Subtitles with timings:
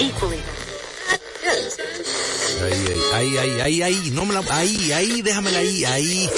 [0.00, 0.40] equally.
[2.62, 6.30] Ahí, ahí, ahí, ahí, ahí, no me la, ahí, ahí, déjamela ahí, ahí.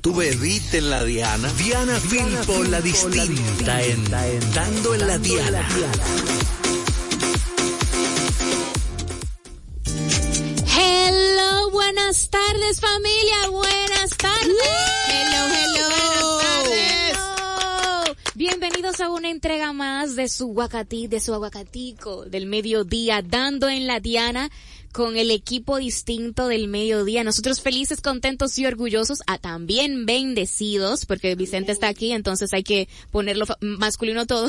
[0.00, 1.52] Tú bebiste en la Diana.
[1.58, 4.10] Diana Filpo, la distinta en
[4.54, 5.68] Dando en la Diana.
[10.76, 14.46] Hello, buenas tardes familia, buenas tardes.
[15.08, 15.88] Hello, hello.
[16.16, 16.29] Hello.
[18.40, 23.86] Bienvenidos a una entrega más de su guacatí, de su aguacatico del mediodía, dando en
[23.86, 24.48] la Diana
[24.92, 27.24] con el equipo distinto del mediodía.
[27.24, 32.88] Nosotros felices, contentos y orgullosos, a también bendecidos, porque Vicente está aquí, entonces hay que
[33.10, 34.48] ponerlo masculino todo,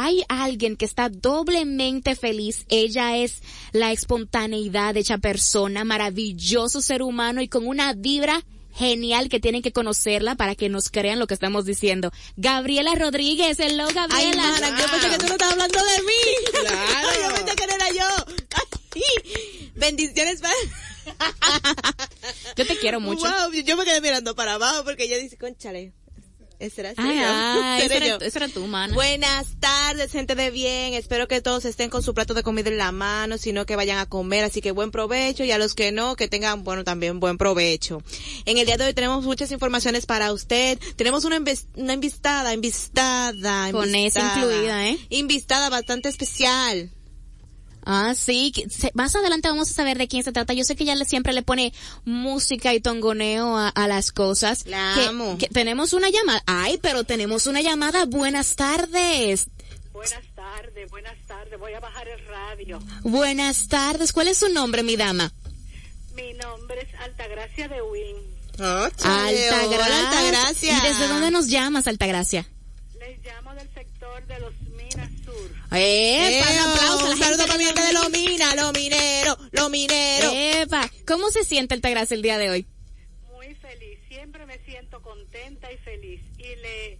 [0.00, 2.66] hay alguien que está doblemente feliz.
[2.68, 8.44] Ella es la espontaneidad de hecha persona, maravilloso ser humano y con una vibra
[8.78, 12.12] genial que tienen que conocerla para que nos crean lo que estamos diciendo.
[12.36, 14.42] Gabriela Rodríguez, hello Gabriela.
[14.44, 16.60] Ay, mana, yo pensé que tú no estabas hablando de mí.
[16.60, 17.08] Claro.
[17.22, 18.24] yo pensé que era yo.
[18.54, 20.54] Ay, bendiciones para...
[22.56, 23.22] yo te quiero mucho.
[23.22, 25.92] Wow, yo me quedé mirando para abajo porque ella dice, conchale.
[26.58, 28.92] ¿Ese era, ay, ay, ese era, ese era tú, mana.
[28.92, 30.94] Buenas tardes, gente de bien.
[30.94, 33.98] Espero que todos estén con su plato de comida en la mano, sino que vayan
[33.98, 34.42] a comer.
[34.42, 38.02] Así que buen provecho y a los que no, que tengan, bueno, también buen provecho.
[38.44, 40.80] En el día de hoy tenemos muchas informaciones para usted.
[40.96, 41.40] Tenemos una,
[41.76, 44.98] una invitada, invitada, Con esa incluida, ¿eh?
[45.10, 46.90] Invitada bastante especial.
[47.90, 48.52] Ah, sí.
[48.92, 50.52] Más adelante vamos a saber de quién se trata.
[50.52, 51.72] Yo sé que ella le, siempre le pone
[52.04, 54.66] música y tongoneo a, a las cosas.
[54.66, 55.38] La que, amo.
[55.38, 56.42] Que tenemos una llamada.
[56.44, 58.04] Ay, pero tenemos una llamada.
[58.04, 59.48] Buenas tardes.
[59.94, 61.58] Buenas tardes, buenas tardes.
[61.58, 62.78] Voy a bajar el radio.
[63.04, 64.12] Buenas tardes.
[64.12, 65.32] ¿Cuál es su nombre, mi dama?
[66.14, 68.16] Mi nombre es Altagracia de Win.
[68.60, 69.60] Oh, Altagracia.
[69.62, 70.76] Altagracia.
[70.76, 72.46] ¿Y desde dónde nos llamas, Altagracia?
[72.98, 73.87] Les llamo del sector
[75.68, 75.78] Sur.
[75.78, 76.50] ¡Epa!
[76.50, 80.32] un aplauso un saludo para mi gente de los minas, los mineros, los mineros.
[80.34, 80.90] ¡Epa!
[81.06, 82.66] ¿Cómo se siente Altagracia el día de hoy?
[83.32, 86.20] Muy feliz, siempre me siento contenta y feliz.
[86.38, 86.98] Y le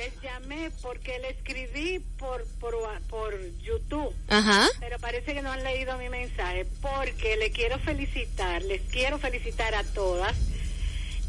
[0.00, 2.74] les llamé porque le escribí por, por,
[3.10, 4.14] por YouTube.
[4.28, 4.66] Ajá.
[4.80, 9.74] Pero parece que no han leído mi mensaje porque le quiero felicitar, les quiero felicitar
[9.74, 10.34] a todas.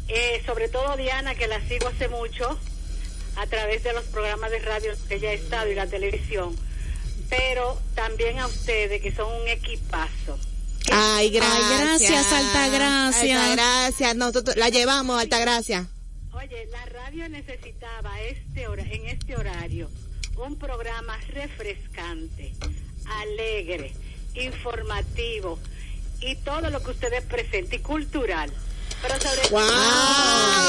[0.08, 2.58] Eh, sobre todo Diana, que la sigo hace mucho
[3.36, 6.56] a través de los programas de radio que ella ha estado y la televisión.
[7.32, 10.38] Pero también a ustedes, que son un equipazo.
[10.90, 11.64] Ay, gracias.
[11.64, 13.44] Ay, gracias, Altagracia.
[13.44, 15.88] Altagracia, nosotros la llevamos, Altagracia.
[16.32, 19.88] Oye, la radio necesitaba este hora, en este horario
[20.36, 22.52] un programa refrescante,
[23.22, 23.94] alegre,
[24.34, 25.58] informativo
[26.20, 28.52] y todo lo que ustedes presenten y cultural.
[29.00, 29.60] Pero sobre wow.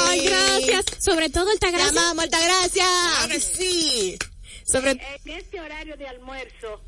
[0.08, 0.84] Ay, gracias.
[0.98, 1.92] Sobre todo Altagracia.
[1.92, 2.86] Llamamos Altagracia.
[3.20, 4.18] Ahora sí.
[4.64, 4.92] Sobre...
[4.92, 6.80] En este horario de almuerzo,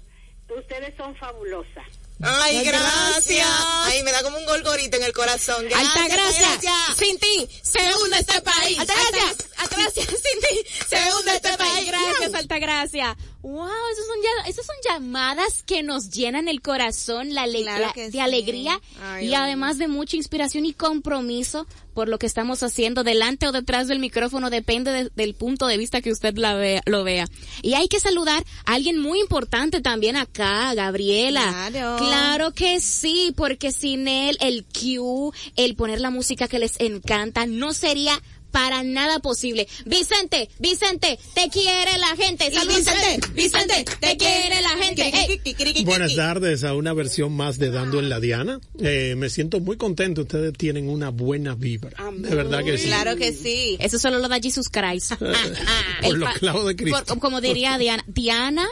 [0.49, 1.87] ustedes son fabulosas.
[2.23, 3.47] Ay, gracias.
[3.85, 5.67] Ay, me da como un golgorito en el corazón.
[5.69, 6.73] Gracias, Altagracia.
[6.97, 8.79] Sin ti se hunde este país.
[8.79, 9.47] Altagracia.
[9.59, 10.03] Altagracia.
[10.05, 11.87] Sin ti se hunde este país.
[11.87, 13.17] Gracias, Altagracia.
[13.47, 18.11] Wow, esas son, ya, esas son llamadas que nos llenan el corazón, la, claro de
[18.11, 18.19] sí.
[18.19, 21.65] alegría Ay, y además de mucha inspiración y compromiso
[21.95, 25.79] por lo que estamos haciendo delante o detrás del micrófono, depende de, del punto de
[25.79, 27.27] vista que usted la vea, lo vea.
[27.63, 31.69] Y hay que saludar a alguien muy importante también acá, Gabriela.
[31.71, 31.97] Claro.
[31.99, 37.47] Claro que sí, porque sin él, el Q, el poner la música que les encanta,
[37.47, 38.21] no sería
[38.57, 39.69] para nada posible.
[39.85, 42.47] Vicente, Vicente, te quiere la gente.
[42.47, 45.85] Y Vicente, Vicente, te quiere la gente.
[45.85, 48.59] Buenas tardes a una versión más de Dando en la Diana.
[48.81, 50.23] Eh, me siento muy contento.
[50.23, 52.03] Ustedes tienen una buena vibra.
[52.15, 52.87] De verdad que sí.
[52.87, 53.77] Claro que sí.
[53.79, 55.13] Eso solo lo da Jesus Christ.
[56.03, 57.05] Por los clavos de Cristo.
[57.05, 58.67] Por- como diría Diana, Diana,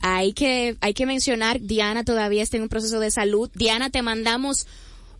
[0.00, 3.50] hay que, hay que mencionar, Diana todavía está en un proceso de salud.
[3.54, 4.66] Diana, te mandamos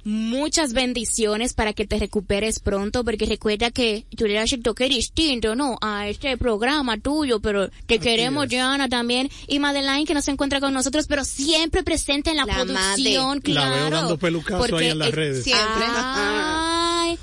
[0.04, 4.88] muchas bendiciones para que te recuperes pronto, porque recuerda que tú le das el toque
[4.88, 5.78] distinto, ¿no?
[5.80, 9.30] A este programa tuyo, pero te queremos, Diana, también.
[9.48, 13.40] Y Madeline, que no se encuentra con nosotros, pero siempre presente en la, La producción,
[13.40, 13.70] claro.
[13.70, 15.44] La veo dando pelucazo ahí porque, en las redes.
[15.44, 15.84] Siempre.
[15.88, 17.18] Ay,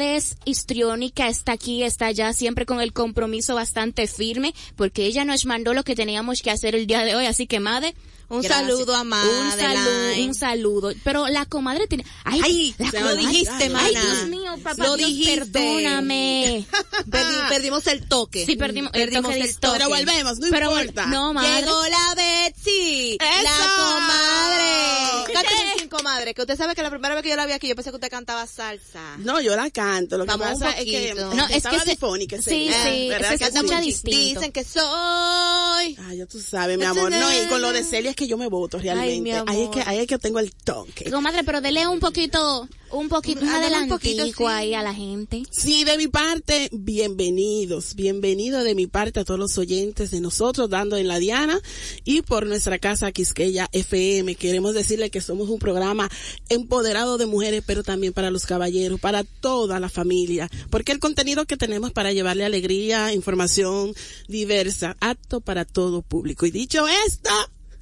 [0.00, 5.46] es histriónica, está aquí, está allá, siempre con el compromiso bastante firme, porque ella nos
[5.46, 7.94] mandó lo que teníamos que hacer el día de hoy, así que Made,
[8.30, 8.68] Un gracias.
[8.68, 9.60] saludo a Un Madeline.
[9.60, 10.92] saludo, un saludo.
[11.04, 13.88] Pero la comadre tiene, ay, Ay, la lo comadre- dijiste, ay, mana.
[13.88, 15.36] Dios mío, papá, Lo Dios, dijiste.
[15.40, 16.64] perdóname.
[17.10, 18.46] Perdi- perdimos el toque.
[18.46, 19.78] Sí, perdimos, el Perdimos toque el toque.
[19.78, 21.06] Pero volvemos, no Pero, importa.
[21.06, 21.60] No, madre.
[21.62, 25.32] Llegó la Betsy, la comadre.
[25.34, 27.68] Cántale sin comadre, que usted sabe que la primera vez que yo la vi aquí,
[27.68, 29.16] yo pensé que usted cantaba salsa.
[29.18, 30.18] No, yo la canto.
[30.18, 31.14] Lo que Vamos un pasa es que.
[31.14, 34.40] No, es que se- difónica sí, día, sí, ¿verdad se que escucha distinto.
[34.40, 35.96] Dicen que soy.
[35.98, 37.10] Ah, ya tú sabes, mi amor.
[37.10, 39.20] No, y con lo de Celia es que yo me voto realmente.
[39.22, 41.10] mi Ahí es que, ahí es que tengo el toque.
[41.10, 43.40] Comadre, pero dele un poquito, un poquito,
[43.88, 44.44] poquito, sí.
[44.44, 45.42] ahí a la gente.
[45.50, 50.68] Sí, de mi parte, bienvenidos, bienvenido de mi parte a todos los oyentes de nosotros,
[50.68, 51.58] dando en la Diana
[52.04, 54.34] y por nuestra casa Quisqueya FM.
[54.34, 56.10] Queremos decirle que somos un programa
[56.50, 61.46] empoderado de mujeres, pero también para los caballeros, para toda la familia, porque el contenido
[61.46, 63.94] que tenemos para llevarle alegría, información
[64.28, 66.44] diversa, apto para todo público.
[66.44, 67.30] Y dicho esto,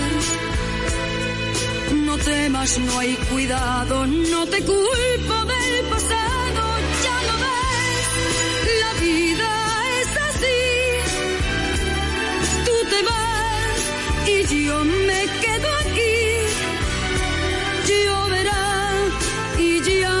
[2.21, 6.61] No temas, no hay cuidado, no te culpo del pasado,
[7.03, 8.07] ya lo ves.
[8.83, 9.49] La vida
[10.01, 10.61] es así.
[12.65, 13.81] Tú te vas
[14.27, 16.15] y yo me quedo aquí.
[17.89, 18.65] Lloverá
[19.57, 20.20] y ya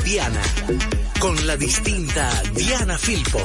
[0.00, 0.42] Diana.
[1.18, 3.38] Con la distinta Diana Filpo.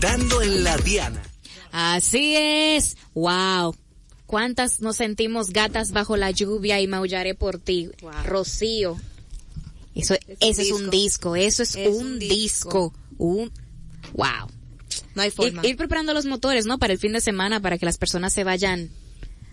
[0.00, 1.22] Dando en la Diana.
[1.70, 2.96] Así es.
[3.14, 3.74] Wow.
[4.26, 7.90] ¿Cuántas nos sentimos gatas bajo la lluvia y maullaré por ti?
[8.24, 8.96] Rocío.
[9.94, 12.30] Eso, ese es un disco, eso es, Es un, disco.
[12.30, 12.94] disco.
[13.18, 13.52] Un,
[14.14, 14.48] wow.
[15.14, 15.66] No hay Ir, forma.
[15.66, 16.78] ir preparando los motores, ¿no?
[16.78, 18.90] Para el fin de semana, para que las personas se vayan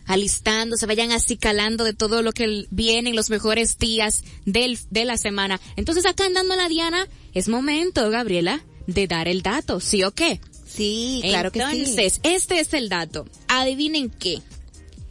[0.10, 5.18] alistando, se vayan acicalando de todo lo que vienen los mejores días del, de la
[5.18, 5.62] semana.
[5.76, 10.42] Entonces acá andando la Diana, es momento, Gabriela, de dar el dato, ¿sí o qué?
[10.68, 11.66] Sí, claro que sí.
[11.70, 13.28] Entonces, este es el dato.
[13.48, 14.42] Adivinen qué.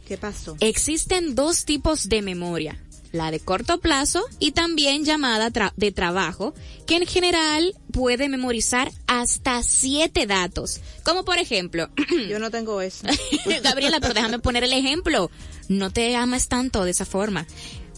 [0.05, 0.57] ¿Qué pasó?
[0.59, 2.77] Existen dos tipos de memoria.
[3.11, 6.53] La de corto plazo y también llamada tra- de trabajo,
[6.85, 10.79] que en general puede memorizar hasta siete datos.
[11.03, 11.89] Como por ejemplo,
[12.29, 13.07] Yo no tengo eso.
[13.63, 15.31] Gabriela, pero déjame poner el ejemplo.
[15.69, 17.47] No te amas tanto de esa forma.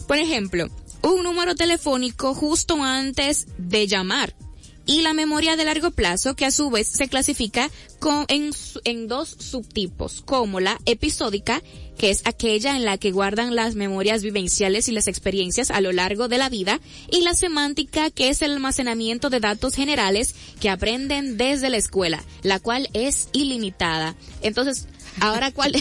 [0.08, 0.68] Por ejemplo,
[1.02, 4.34] un número telefónico justo antes de llamar.
[4.84, 7.70] Y la memoria de largo plazo, que a su vez se clasifica
[8.00, 8.50] con, en,
[8.84, 11.62] en dos subtipos, como la episódica,
[11.96, 15.92] que es aquella en la que guardan las memorias vivenciales y las experiencias a lo
[15.92, 20.68] largo de la vida, y la semántica, que es el almacenamiento de datos generales que
[20.68, 24.16] aprenden desde la escuela, la cual es ilimitada.
[24.40, 24.88] Entonces,
[25.20, 25.72] ahora cuál...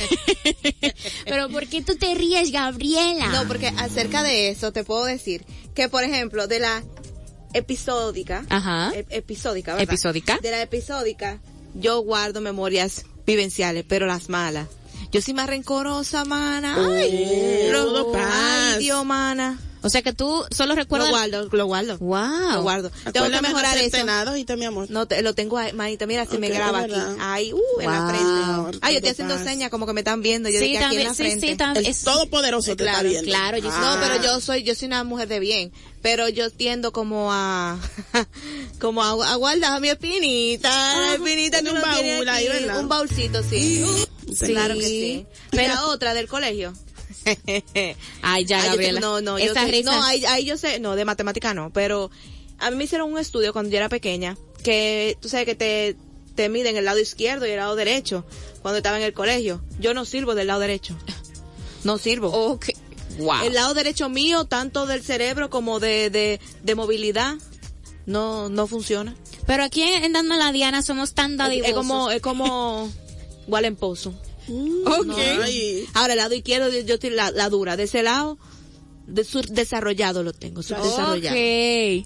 [1.25, 3.27] Pero ¿por qué tú te ríes, Gabriela?
[3.29, 5.43] No, porque acerca de eso te puedo decir
[5.74, 6.84] que, por ejemplo, de la
[7.53, 8.91] episódica, Ajá.
[8.93, 9.84] ep- episódica, ¿verdad?
[9.93, 10.39] Episódica.
[10.41, 11.39] De la episódica,
[11.74, 14.67] yo guardo memorias vivenciales, pero las malas.
[15.12, 16.75] Yo soy más rencorosa, mana.
[16.77, 19.60] Ay, Oh, lo- ay, Dios, mana.
[19.84, 21.10] O sea que tú solo Lo recuerdas...
[21.10, 21.98] guardo, lo guardo.
[21.98, 22.52] Wow.
[22.54, 22.92] Lo guardo.
[23.12, 23.98] Tengo que mejorar eso.
[24.58, 24.90] mi amor.
[24.92, 26.94] No, te, lo tengo ahí, manita, mira, se me graba aquí.
[27.20, 28.80] Ahí, uh, en la frente.
[28.82, 29.44] Ay, yo estoy haciendo paz.
[29.44, 30.50] señas como que me están viendo.
[30.50, 31.48] Yo Sí, dije aquí en también, la sí, frente.
[31.48, 33.30] sí, tam- El es- Todopoderoso te Claro, está viendo.
[33.32, 34.00] claro, yo- No, Ah.
[34.02, 35.72] pero yo soy, yo soy una mujer de bien,
[36.02, 37.80] pero yo tiendo como a,
[38.80, 42.80] como a, a guardar mi espinita, la espinita en un baúl ahí, ¿verdad?
[42.80, 43.84] un baúlcito, sí.
[44.34, 44.46] Sí.
[44.48, 45.26] Claro que sí.
[45.52, 46.74] Pero- otra del colegio.
[48.22, 49.00] Ay, ya, Ay, yo Gabriela.
[49.00, 49.92] no, no, yo sé- risa.
[49.92, 52.10] no, ahí, ahí yo sé, no, de matemática no, pero
[52.60, 55.96] a mí me hicieron un estudio cuando yo era pequeña, que tú sabes que te,
[56.36, 58.25] te miden el lado izquierdo y el lado derecho,
[58.62, 59.62] cuando estaba en el colegio.
[59.80, 60.96] Yo no sirvo del lado derecho.
[61.84, 62.28] No sirvo.
[62.28, 62.68] Ok.
[63.18, 63.44] Wow.
[63.44, 67.38] El lado derecho mío, tanto del cerebro como de, de, de movilidad,
[68.06, 69.16] no, no funciona.
[69.48, 71.70] Pero aquí en Dando la Diana somos tan Es, dadivosos.
[71.70, 72.90] es como, es como
[73.48, 74.13] Wallen Pozo.
[74.48, 75.06] Ok.
[75.06, 75.88] No, ay.
[75.94, 77.78] Ahora, el lado izquierdo, yo yo estoy la, la dura.
[77.78, 78.38] De ese lado,
[79.08, 81.36] de sur- desarrollado lo tengo, subdesarrollado.
[81.36, 82.05] Ok.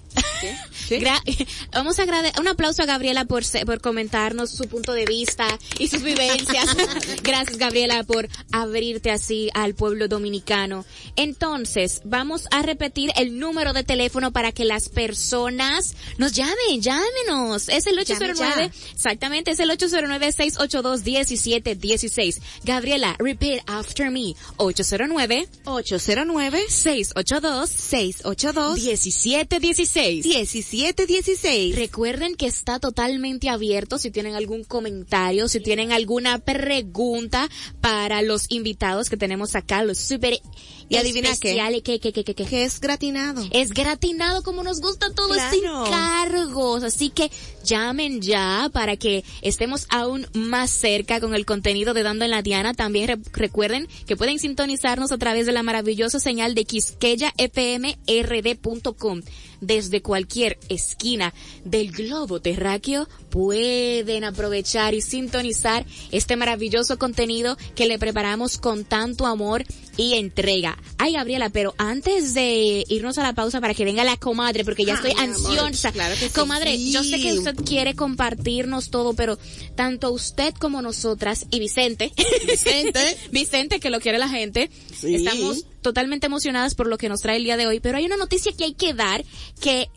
[0.88, 0.98] ¿Sí?
[1.72, 5.46] Vamos a agradecer, un aplauso a Gabriela por, se- por comentarnos su punto de vista
[5.78, 6.76] y sus vivencias.
[7.22, 10.84] Gracias Gabriela por abrirte así al pueblo dominicano.
[11.16, 17.68] Entonces, vamos a repetir el número de teléfono para que las personas nos llamen, llámenos.
[17.68, 18.64] Es el 809, ya.
[18.94, 22.40] exactamente, es el 809-682-1716.
[22.64, 24.34] Gabriela, repeat after me.
[24.56, 30.24] 809 809 682 682 1716.
[30.24, 31.74] 1716.
[31.74, 37.48] Recuerden que está totalmente abierto si tienen algún comentario, si tienen alguna pregunta
[37.80, 40.40] para los invitados que tenemos acá, los super
[40.88, 41.32] Y adivina qué.
[41.34, 41.82] especiales.
[41.82, 42.44] ¿Qué, qué, qué, qué, qué?
[42.44, 43.46] Que es gratinado.
[43.50, 45.90] Es gratinado como nos gusta todo sin Claro.
[45.90, 46.82] cargos.
[46.84, 47.30] Así que
[47.64, 52.42] llamen ya para que estemos aún más cerca con el contenido de Dando en la
[52.42, 52.72] Diana.
[52.74, 59.22] También re- recuerden que pueden sintonizarnos a través de la maravillosa señal de quisqueyafmrd.com.
[59.60, 61.32] Desde cualquier esquina
[61.64, 69.24] del globo terráqueo pueden aprovechar y sintonizar este maravilloso contenido que le preparamos con tanto
[69.24, 69.64] amor
[69.96, 70.76] y entrega.
[70.98, 74.84] Ay, Gabriela, pero antes de irnos a la pausa para que venga la comadre, porque
[74.84, 75.92] ya estoy Ay, ansiosa.
[75.92, 76.32] claro que sí.
[76.34, 79.38] Comadre, yo sé que usted quiere compartirnos todo, pero
[79.74, 82.12] tanto usted como nosotras y Vicente,
[82.46, 83.16] Vicente.
[83.30, 85.14] Vicente, que lo quiere la gente, Sí.
[85.14, 88.16] estamos totalmente emocionadas por lo que nos trae el día de hoy, pero hay una
[88.16, 89.24] noticia que hay que dar
[89.60, 89.88] que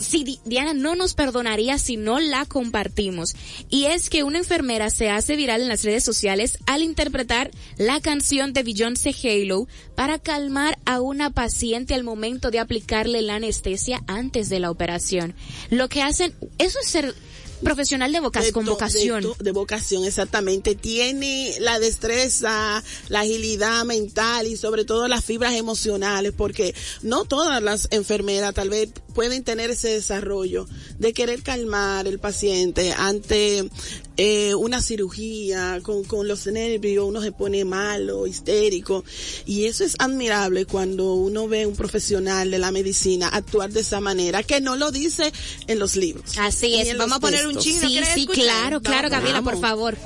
[0.00, 3.34] si Di- Diana no nos perdonaría si no la compartimos.
[3.68, 8.00] Y es que una enfermera se hace viral en las redes sociales al interpretar la
[8.00, 14.02] canción de Beyoncé Halo para calmar a una paciente al momento de aplicarle la anestesia
[14.06, 15.34] antes de la operación.
[15.70, 17.14] Lo que hacen, eso es ser
[17.62, 19.22] profesional de vocas, De con vocación.
[19.38, 20.74] De vocación, exactamente.
[20.74, 27.62] Tiene la destreza, la agilidad mental y sobre todo las fibras emocionales, porque no todas
[27.62, 28.88] las enfermeras tal vez
[29.20, 30.66] pueden tener ese desarrollo
[30.98, 33.68] de querer calmar el paciente ante
[34.16, 39.04] eh, una cirugía, con, con los nervios, uno se pone malo, histérico,
[39.44, 44.00] y eso es admirable cuando uno ve un profesional de la medicina actuar de esa
[44.00, 45.30] manera, que no lo dice
[45.66, 46.38] en los libros.
[46.38, 46.96] Así es.
[46.96, 48.42] Vamos a poner un chino, Sí, ¿quieres sí, escuchar?
[48.42, 49.10] claro, claro, Vamos.
[49.10, 49.98] Gabriela, por favor.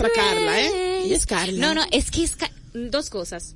[0.00, 1.04] Nuestra the Carla, ¿eh?
[1.04, 1.66] Ella es Carla.
[1.66, 2.36] No, no, es que es
[2.72, 3.54] dos cosas.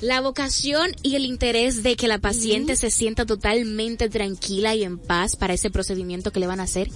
[0.00, 4.98] La vocación y el interés de que la paciente se sienta totalmente tranquila y en
[4.98, 6.88] paz para ese procedimiento que le van a hacer.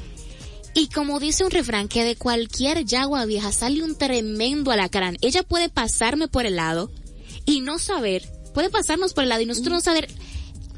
[0.74, 5.16] Y como dice un refrán, que de cualquier yagua vieja sale un tremendo alacrán.
[5.20, 6.90] Ella puede pasarme por el lado
[7.44, 10.08] y no saber, puede pasarnos por el lado y nosotros no saber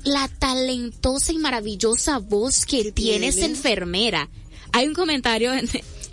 [0.03, 3.55] la talentosa y maravillosa voz que ¿Qué tiene esa tiene?
[3.55, 4.31] enfermera.
[4.73, 5.53] Hay un comentario,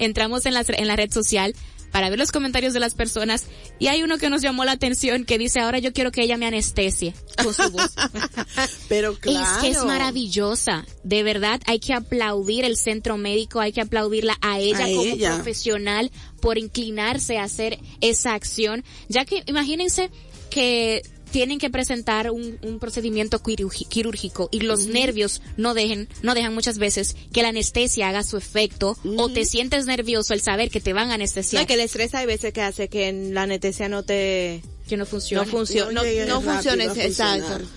[0.05, 1.55] entramos en la, en la red social
[1.91, 3.45] para ver los comentarios de las personas
[3.77, 6.37] y hay uno que nos llamó la atención que dice ahora yo quiero que ella
[6.37, 7.91] me anestesie con su voz.
[8.89, 9.57] Pero claro.
[9.57, 10.85] Es que es maravillosa.
[11.03, 15.01] De verdad, hay que aplaudir el centro médico, hay que aplaudirla a ella A como
[15.03, 15.35] ella.
[15.35, 18.83] profesional por inclinarse a hacer esa acción.
[19.09, 20.09] Ya que imagínense
[20.49, 26.53] que tienen que presentar un, un procedimiento quirúrgico y los nervios no dejen, no dejan
[26.53, 30.81] muchas veces que la anestesia haga su efecto o te sientes nervioso al saber que
[30.81, 31.65] te van a No, anestesiar.
[31.67, 35.05] que el estrés hay veces que hace que en la anestesia no te que no
[35.05, 35.45] funciona.
[35.45, 37.39] no funcione, no, no rápido funcione, a funcionar.
[37.39, 37.67] exacto.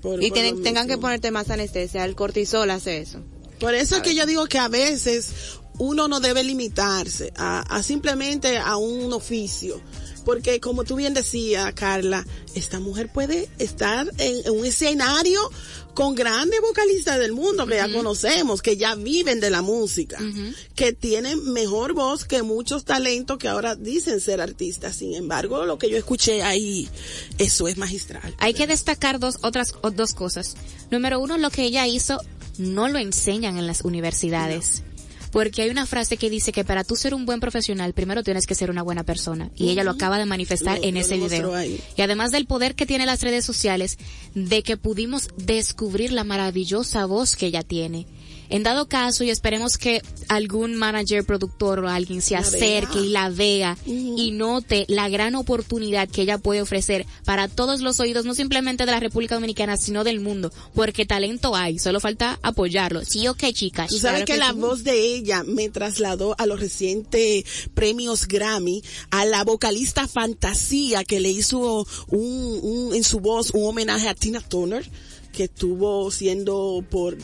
[0.00, 3.20] Por- Y por tienen, lo tengan que ponerte más anestesia, el cortisol hace eso.
[3.60, 5.28] Por eso es que yo digo que a veces
[5.78, 9.80] uno no debe limitarse a, a simplemente a un oficio.
[10.24, 15.40] Porque como tú bien decías, Carla, esta mujer puede estar en, en un escenario
[15.94, 20.18] con grandes vocalistas del mundo que ya conocemos, que ya viven de la música,
[20.74, 24.96] que tienen mejor voz que muchos talentos que ahora dicen ser artistas.
[24.96, 26.88] Sin embargo, lo que yo escuché ahí,
[27.38, 28.34] eso es magistral.
[28.38, 30.54] Hay que destacar dos otras dos cosas.
[30.90, 32.18] Número uno, lo que ella hizo
[32.58, 34.82] no lo enseñan en las universidades.
[35.32, 38.46] Porque hay una frase que dice que para tú ser un buen profesional, primero tienes
[38.46, 39.50] que ser una buena persona.
[39.56, 41.54] Y ella lo acaba de manifestar en ese video.
[41.54, 41.80] ahí.
[41.96, 43.98] Y además del poder que tiene las redes sociales,
[44.34, 48.06] de que pudimos descubrir la maravillosa voz que ella tiene.
[48.48, 53.04] En dado caso, y esperemos que algún manager, productor o alguien se La acerque vea.
[53.04, 57.98] y la vea y note la gran oportunidad que ella puede ofrecer para todos los
[58.00, 62.38] oídos, no simplemente de la República Dominicana, sino del mundo, porque talento hay, solo falta
[62.42, 63.04] apoyarlo.
[63.04, 63.88] Sí, ok, chicas.
[63.88, 64.58] Tú sabes Claro que, la sí.
[64.60, 71.20] voz de ella me trasladó a los recientes premios Grammy, a la vocalista Fantasía que
[71.20, 74.88] le hizo un, un- en su voz un homenaje a Tina Turner,
[75.32, 77.16] que estuvo siendo por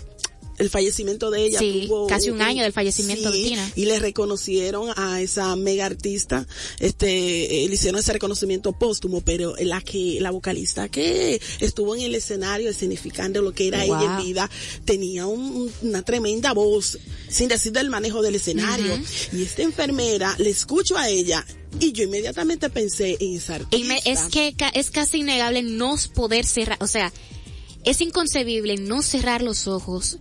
[0.58, 1.58] el fallecimiento de ella.
[1.58, 3.72] Sí, tuvo casi un año del fallecimiento de Tina.
[3.76, 6.46] Y le reconocieron a esa mega artista,
[6.80, 12.02] este, eh, le hicieron ese reconocimiento póstumo, pero la que, la vocalista que estuvo en
[12.02, 14.50] el escenario significando lo que era ella en vida,
[14.84, 18.98] tenía un- una tremenda voz, sin decir del manejo del escenario.
[19.32, 21.44] Y esta enfermera, le escucho a ella,
[21.80, 23.76] y yo inmediatamente pensé en esa artista.
[23.76, 27.12] Y me- es que ca- es casi innegable no poder cerrar, o sea,
[27.84, 30.18] es inconcebible no cerrar los ojos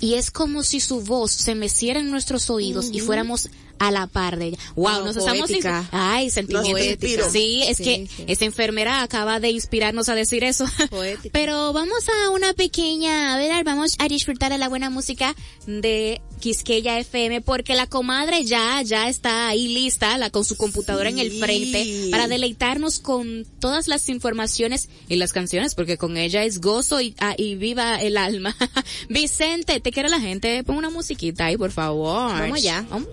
[0.00, 4.06] y es como si su voz se meciera en nuestros oídos y fuéramos a la
[4.06, 4.58] par de ella.
[4.74, 5.50] Wow, nos estamos
[5.92, 7.32] ay, sentimientos.
[7.32, 10.66] Sí, es que esa enfermera acaba de inspirarnos a decir eso.
[10.90, 11.30] Poética.
[11.32, 15.34] Pero vamos a una pequeña, a ver, vamos a disfrutar de la buena música
[15.66, 21.08] de Quisqueya FM porque la comadre ya ya está ahí lista, la con su computadora
[21.08, 26.44] en el frente para deleitarnos con todas las informaciones y las canciones porque con ella
[26.44, 28.54] es gozo y, ah, y viva el alma.
[29.08, 32.32] Vicente, te quiere la gente, pon una musiquita ahí, por favor.
[32.32, 32.86] Vamos ya.
[32.90, 33.08] Vamos.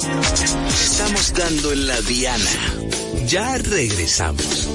[0.00, 2.50] Estamos dando en la diana.
[3.26, 4.68] Ya regresamos.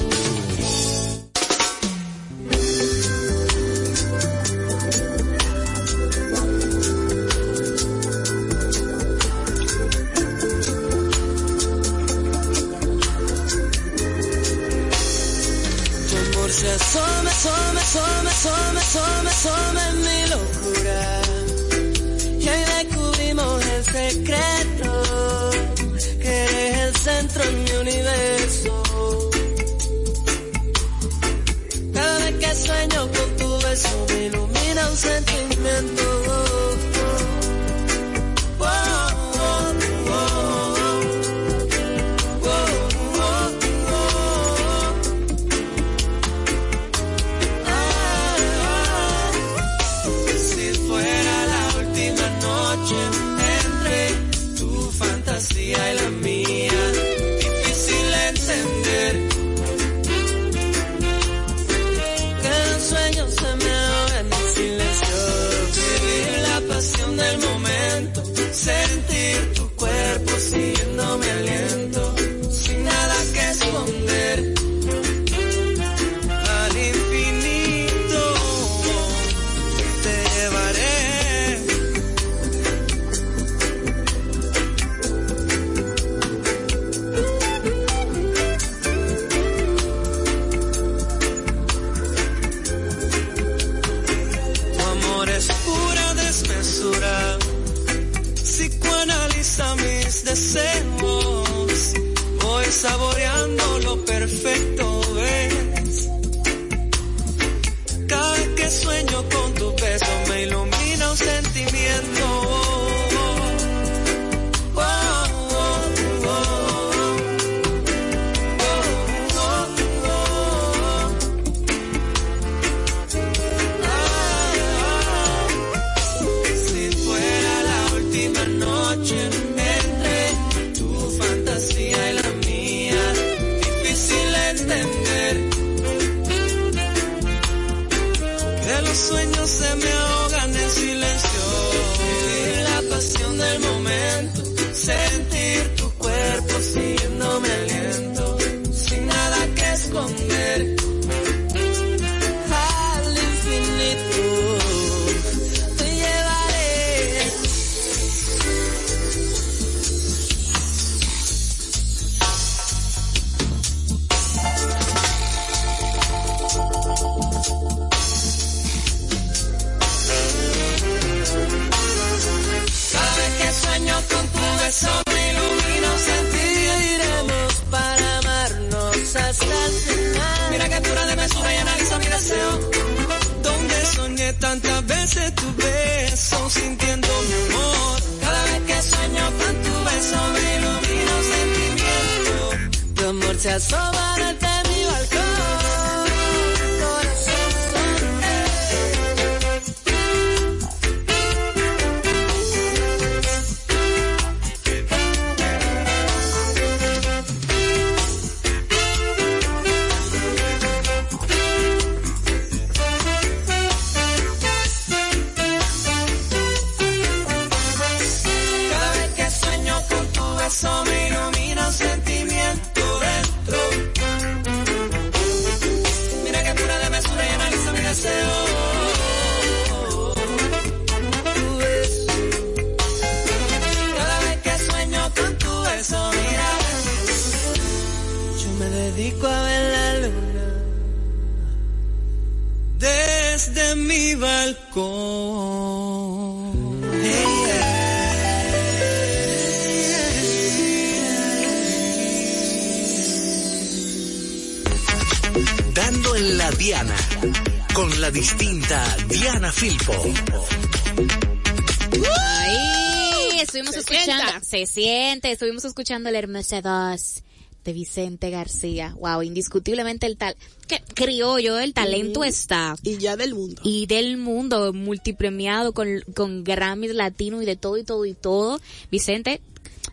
[264.54, 267.24] Se siente, estuvimos escuchando el Hermosa 2
[267.66, 268.96] de Vicente García.
[269.00, 270.36] Wow, indiscutiblemente el tal,
[270.68, 272.76] que criollo, el talento está.
[272.84, 273.60] Y ya del mundo.
[273.66, 278.62] Y del mundo, multipremiado con, con Grammys latino y de todo y todo y todo.
[278.92, 279.42] Vicente,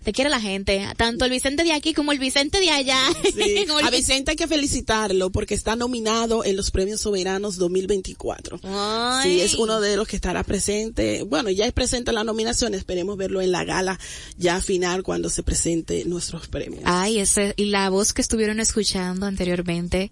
[0.03, 3.01] te quiere la gente, tanto el Vicente de aquí como el Vicente de allá.
[3.35, 3.65] Sí.
[3.67, 8.61] Como el A Vicente hay que felicitarlo porque está nominado en los Premios Soberanos 2024.
[8.65, 9.31] Ay.
[9.31, 11.23] Sí, es uno de los que estará presente.
[11.25, 13.99] Bueno, ya es presente en la nominación, esperemos verlo en la gala
[14.39, 16.83] ya final cuando se presente nuestros premios.
[16.87, 20.11] Ay, ese, y la voz que estuvieron escuchando anteriormente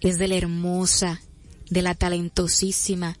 [0.00, 1.22] es de la hermosa,
[1.70, 3.18] de la talentosísima,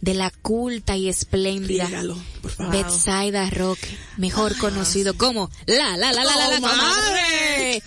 [0.00, 1.86] de la culta y espléndida.
[1.86, 2.72] Rígalo, por favor.
[2.72, 7.82] Betsaida Roque, mejor conocido como la la la la la la ¡Comadre!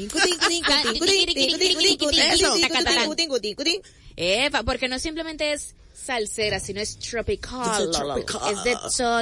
[4.17, 7.83] Epa, porque no simplemente es salsera, sino es tropical.
[7.85, 8.53] Es tropical.
[8.53, 8.77] Es de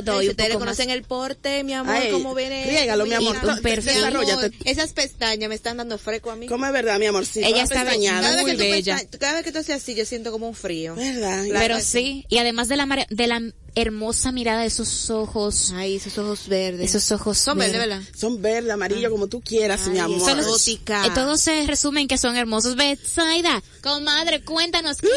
[0.05, 0.67] todo y ustedes poco más.
[0.77, 2.65] conocen el porte, mi amor, Ay, cómo viene.
[3.05, 3.61] mi amor.
[3.61, 4.51] Desarróllate.
[4.65, 6.47] Esas pestañas me están dando fresco a mí.
[6.47, 7.45] ¿Cómo es verdad, mi amorcito?
[7.47, 7.97] Ella La está vez,
[8.41, 8.97] muy que tú bella.
[9.19, 10.95] cada vez que tú haces así, yo siento como un frío.
[10.95, 11.45] ¿Verdad?
[11.51, 13.41] Pero sí, y además de la mare- de la
[13.75, 16.93] hermosa mirada de esos ojos, Ay, esos ojos verdes.
[16.93, 17.97] esos ojos son verdes, verdes.
[17.99, 18.13] ¿verdad?
[18.17, 20.43] Son verde, amarillo, como tú quieras, mi amor.
[20.45, 21.05] Gótica.
[21.05, 22.75] eh, todos se resumen que son hermosos.
[22.75, 25.09] Betsaida, comadre, cuéntanos qué,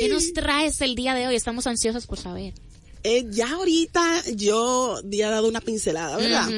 [0.00, 1.36] qué nos traes el día de hoy.
[1.36, 2.54] Estamos ansiosos por saber.
[3.04, 6.48] Eh, ya ahorita yo había dado una pincelada, ¿verdad?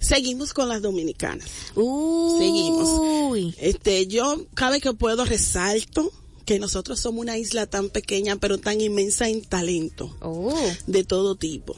[0.00, 1.48] Seguimos con las dominicanas.
[1.74, 2.38] Uy.
[2.38, 3.54] Seguimos.
[3.58, 6.12] Este, yo cada vez que puedo resalto
[6.44, 10.54] que nosotros somos una isla tan pequeña pero tan inmensa en talento Oh.
[10.86, 11.76] de todo tipo.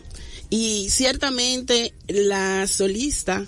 [0.51, 3.47] Y ciertamente la solista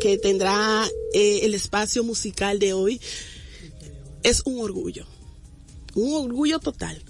[0.00, 3.00] que tendrá eh, el espacio musical de hoy
[4.22, 5.06] es un orgullo.
[5.94, 7.02] Un orgullo total.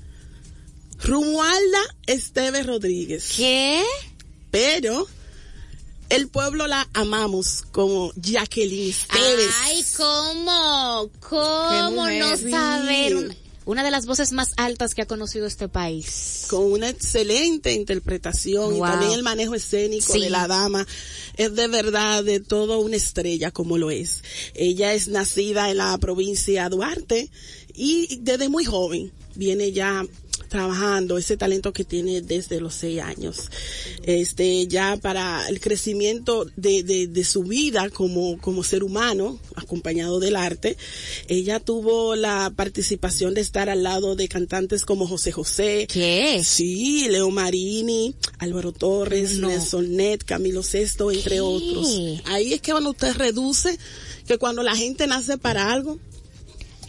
[1.02, 3.32] Rumualda Esteves Rodríguez.
[3.36, 3.82] ¿Qué?
[4.50, 5.06] Pero
[6.12, 9.50] el pueblo la amamos como Jacqueline Esteves.
[9.64, 11.10] Ay, ¿cómo?
[11.28, 13.16] ¿Cómo no saber?
[13.16, 16.46] Una, una de las voces más altas que ha conocido este país.
[16.50, 20.20] con una excelente interpretación y también el manejo escénico Sí.
[20.20, 20.86] de la dama
[21.38, 24.22] es de verdad de todo una estrella como lo es.
[24.54, 27.30] Ella es nacida en la provincia de Duarte
[27.74, 30.04] y desde muy joven viene ya
[30.52, 33.50] trabajando ese talento que tiene desde los seis años.
[34.04, 40.20] Este, ya para el crecimiento de, de, de su vida como, como ser humano, acompañado
[40.20, 40.76] del arte,
[41.26, 46.42] ella tuvo la participación de estar al lado de cantantes como José José, ¿Qué?
[46.44, 49.48] Sí, Leo Marini, Álvaro Torres, No.
[49.48, 51.40] Nelson Net, Camilo Sesto, entre ¿Qué?
[51.40, 51.88] otros.
[52.26, 53.78] Ahí es que cuando usted reduce
[54.26, 55.98] que cuando la gente nace para algo,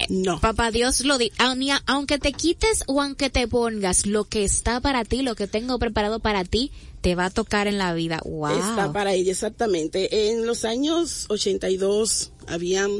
[0.10, 0.39] no.
[0.39, 4.25] Papá Dios lo di, au- ni a- aunque te quites o aunque te pongas, lo
[4.25, 7.77] que está para ti, lo que tengo preparado para ti, te va a tocar en
[7.77, 8.19] la vida.
[8.25, 8.51] Wow.
[8.58, 10.29] Está para ella, exactamente.
[10.29, 12.91] En los años 82 habían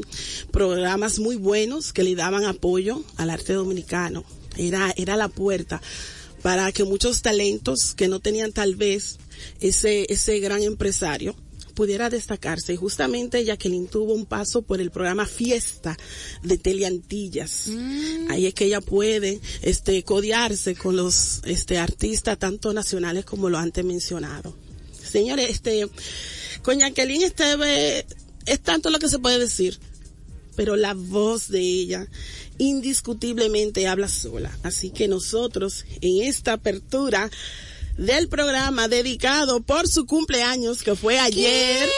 [0.50, 4.24] programas muy buenos que le daban apoyo al arte dominicano.
[4.56, 5.80] Era, era la puerta
[6.42, 9.18] para que muchos talentos que no tenían tal vez
[9.60, 11.34] ese, ese gran empresario
[11.74, 12.74] pudiera destacarse.
[12.74, 15.96] Y justamente Jacqueline tuvo un paso por el programa Fiesta
[16.42, 17.68] de Teleantillas.
[18.28, 23.58] Ahí es que ella puede, este, codearse con los, este, artistas tanto nacionales como lo
[23.58, 24.56] antes mencionado.
[24.92, 25.88] Señores, este,
[26.62, 28.06] con Jacqueline Esteve
[28.46, 29.78] es tanto lo que se puede decir,
[30.56, 32.06] pero la voz de ella
[32.58, 34.56] indiscutiblemente habla sola.
[34.62, 37.30] Así que nosotros en esta apertura
[37.96, 41.88] del programa dedicado por su cumpleaños que fue ayer.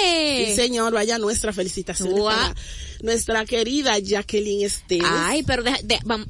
[0.00, 0.46] ¿Qué?
[0.48, 2.34] Sí, señor, vaya nuestra felicitación Guau.
[2.36, 2.54] para
[3.02, 5.06] nuestra querida Jacqueline Esteves.
[5.08, 6.26] Ay, pero de- vam-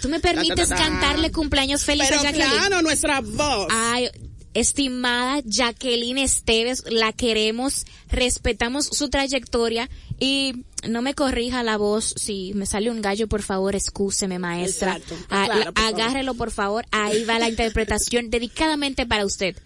[0.00, 0.82] tú me permites Ta, ta, ta, ta.
[0.90, 2.50] cantarle cumpleaños feliz pero a Jacqueline.
[2.50, 3.68] claro, nuestra voz.
[3.70, 4.08] Ay,
[4.54, 12.14] estimada Jacqueline Esteves, la queremos, respetamos su trayectoria y no me corrija la voz.
[12.16, 14.96] Si me sale un gallo, por favor, excúseme, maestra.
[14.96, 15.14] Exacto.
[15.30, 16.00] Ah, Claro, por favor.
[16.00, 16.84] agárrelo, por favor.
[16.90, 19.56] Ahí va la interpretación dedicadamente para usted.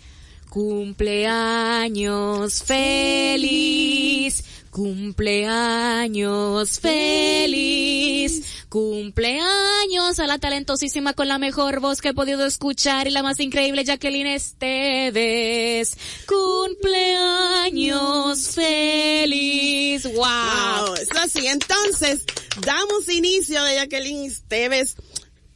[0.49, 7.78] Cumpleaños feliz, cumpleaños feliz,
[8.69, 13.41] cumpleaños a la talentosísima con la mejor voz que he podido escuchar y la más
[13.41, 15.97] increíble Jacqueline Esteves.
[16.27, 17.89] Cumpleaños
[18.51, 20.25] feliz, wow.
[20.79, 21.47] Wow, es así.
[21.47, 22.25] Entonces,
[22.65, 24.97] damos inicio de Jacqueline Esteves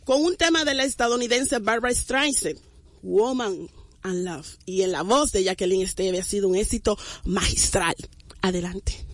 [0.04, 2.58] con un tema de la estadounidense Barbara Streisand,
[3.02, 3.68] Woman
[4.02, 4.58] and Love.
[4.66, 7.94] Y en la voz de Jacqueline Esteves ha sido un éxito magistral.
[8.40, 9.06] Adelante.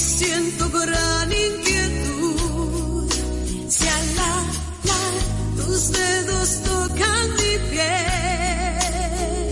[0.00, 3.10] siento gran inquietud.
[3.68, 5.14] Si al hablar
[5.56, 9.50] tus dedos tocan mi piel,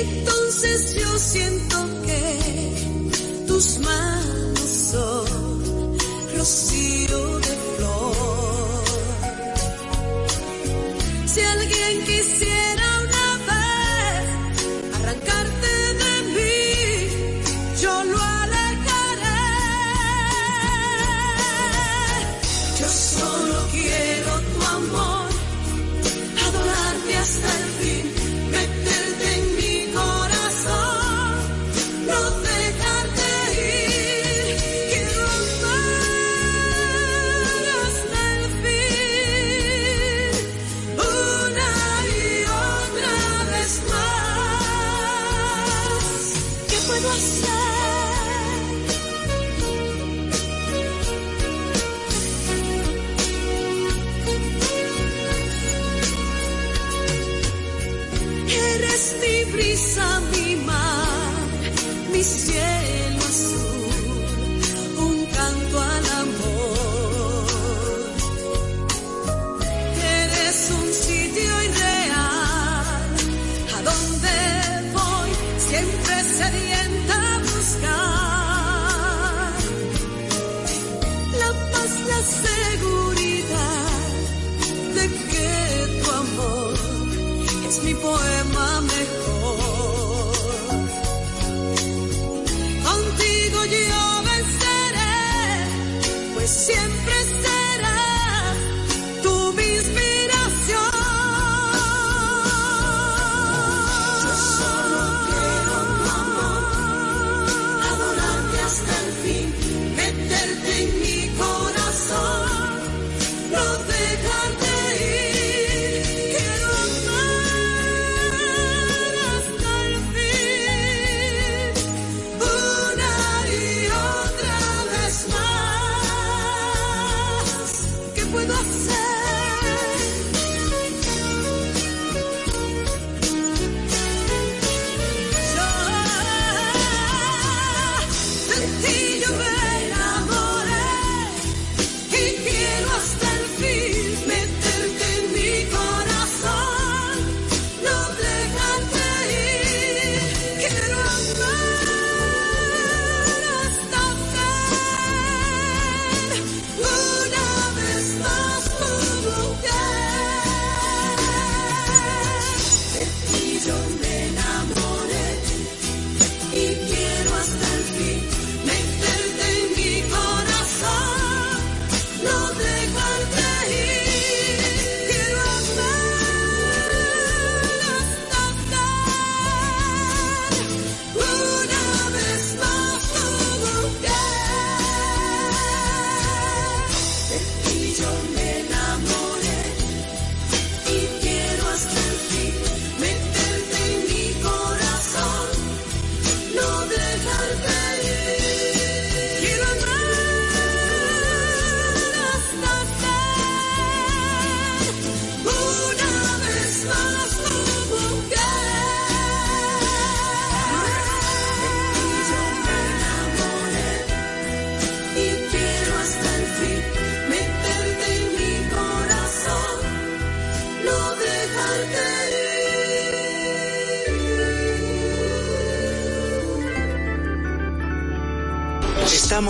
[0.00, 2.22] entonces yo siento que
[3.46, 5.98] tus manos son
[6.36, 8.84] rocío de flor.
[11.26, 12.71] Si alguien quisiera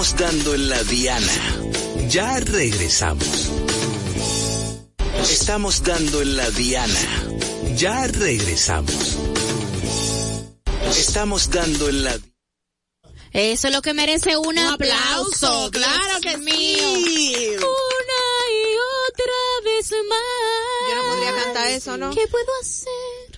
[0.02, 1.32] Estamos dando en la diana.
[2.08, 3.52] Ya regresamos.
[5.30, 7.00] Estamos dando en la diana.
[7.76, 9.16] Ya regresamos.
[10.90, 12.18] Estamos dando en la
[13.32, 15.70] Eso es lo que merece un, aplauso.
[15.70, 16.36] claro que sí.
[16.38, 16.90] mío.
[16.98, 18.74] Una y
[19.06, 20.88] otra vez más.
[20.88, 22.10] Yo no podría cantar eso, ¿no?
[22.10, 22.71] ¿Qué puedo hacer?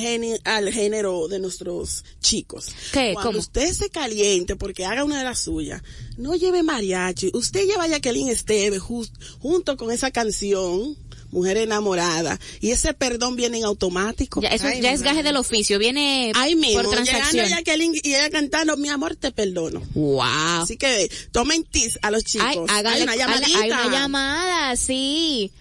[0.44, 2.68] al género de nuestros chicos.
[2.92, 3.12] ¿Qué?
[3.14, 3.40] Cuando ¿Cómo?
[3.40, 5.82] usted se caliente porque haga una de las suyas,
[6.16, 7.30] no lleve mariachi.
[7.34, 10.96] Usted lleva a Jacqueline Esteves junto con esa canción,
[11.30, 14.40] Mujer Enamorada, y ese perdón viene en automático.
[14.40, 17.48] Ya, eso Ay, ya es gaje del oficio, viene Ahí mismo, por llegando transacción.
[17.48, 19.80] Jacqueline y ella cantando, mi amor, te perdono.
[19.94, 20.20] Wow.
[20.62, 22.46] Así que tomen tis a los chicos.
[22.48, 23.58] Ay, hágale- Hay una llamadita.
[23.60, 25.52] hay una llamada, sí.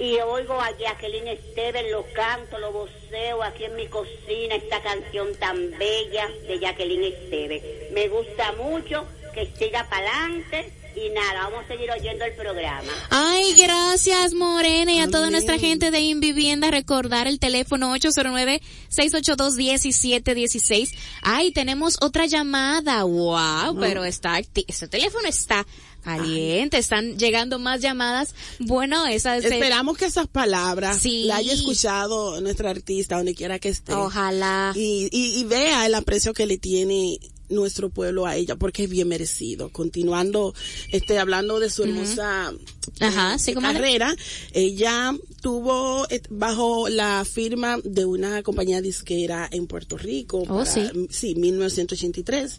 [0.01, 5.29] Y oigo a Jacqueline Esteves, lo canto, lo voceo aquí en mi cocina, esta canción
[5.37, 7.93] tan bella de Jacqueline Esteves.
[7.93, 12.91] Me gusta mucho, que siga para adelante y nada, vamos a seguir oyendo el programa.
[13.09, 20.91] Ay, gracias Morena y a toda nuestra gente de Invivienda recordar el teléfono 809-682-1716.
[21.23, 25.67] Ay, tenemos otra llamada, wow, pero está, este teléfono está
[26.03, 28.35] caliente, están llegando más llamadas.
[28.59, 29.45] Bueno, esa es...
[29.45, 31.25] Esperamos que esas palabras Sí.
[31.25, 33.95] la haya escuchado nuestra artista donde quiera que esté.
[33.95, 34.73] Ojalá.
[34.75, 37.19] Y, y, y vea el aprecio que le tiene
[37.53, 39.71] nuestro pueblo a ella porque es bien merecido.
[39.71, 40.55] Continuando,
[40.91, 42.53] este, hablando de su hermosa
[43.01, 44.15] Ajá, eh, sí, carrera,
[44.53, 50.45] ella tuvo eh, bajo la firma de una compañía disquera en Puerto Rico.
[50.49, 50.83] Oh, sí.
[51.11, 52.59] Sí, 1983.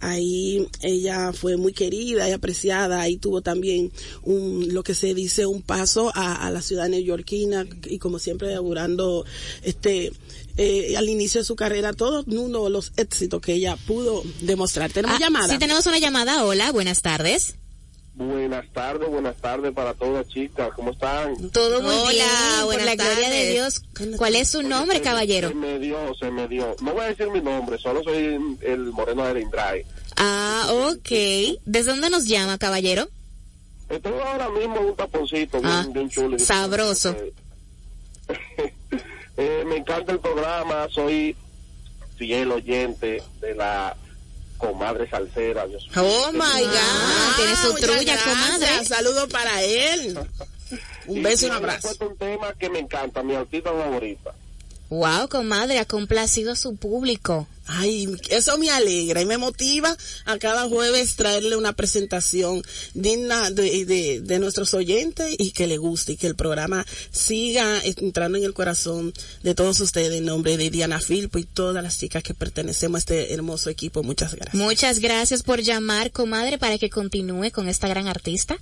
[0.00, 3.00] Ahí ella fue muy querida y apreciada.
[3.00, 3.90] Ahí tuvo también
[4.22, 8.54] un, lo que se dice, un paso a, a la ciudad neoyorquina y como siempre
[8.54, 9.24] augurando
[9.62, 10.12] este,
[10.56, 14.90] eh, al inicio de su carrera todos uno de los éxitos que ella pudo demostrar.
[14.92, 15.48] Tenemos Ah, llamada.
[15.48, 16.44] Sí, tenemos una llamada.
[16.44, 17.56] Hola, buenas tardes.
[18.16, 21.50] Buenas tardes, buenas tardes para todas chicas, ¿cómo están?
[21.50, 22.26] Todo muy Hola, bien,
[22.58, 23.52] por buenas la gloria de tardes.
[23.52, 24.16] Dios.
[24.16, 25.48] ¿Cuál es su nombre, Se- caballero?
[25.48, 26.76] Se me dio, se me dio.
[26.80, 29.84] No voy a decir mi nombre, solo soy el moreno de Lindray.
[30.16, 31.08] Ah, ok.
[31.64, 33.08] ¿Desde dónde nos llama, caballero?
[33.88, 36.38] Estoy ahora mismo en un taponcito bien, Ah, bien chulo.
[36.38, 37.16] sabroso.
[39.36, 41.36] Eh, me encanta el programa, soy
[42.16, 43.96] fiel oyente de la
[44.58, 45.66] comadre salsera.
[45.66, 45.88] Dios.
[45.96, 47.36] Oh my God.
[47.36, 48.84] Tiene su trulla, comadre.
[48.84, 50.18] Saludos para él.
[51.06, 51.88] Un beso y un abrazo.
[51.88, 54.34] puesto un tema que me encanta, mi artista favorita.
[54.90, 57.48] Wow, comadre, ha complacido a su público.
[57.66, 62.62] Ay, eso me alegra y me motiva a cada jueves traerle una presentación
[62.92, 67.80] digna de, de, de nuestros oyentes y que le guste y que el programa siga
[67.82, 71.98] entrando en el corazón de todos ustedes en nombre de Diana Filpo y todas las
[71.98, 74.02] chicas que pertenecemos a este hermoso equipo.
[74.02, 74.54] Muchas gracias.
[74.54, 78.58] Muchas gracias por llamar, comadre, para que continúe con esta gran artista.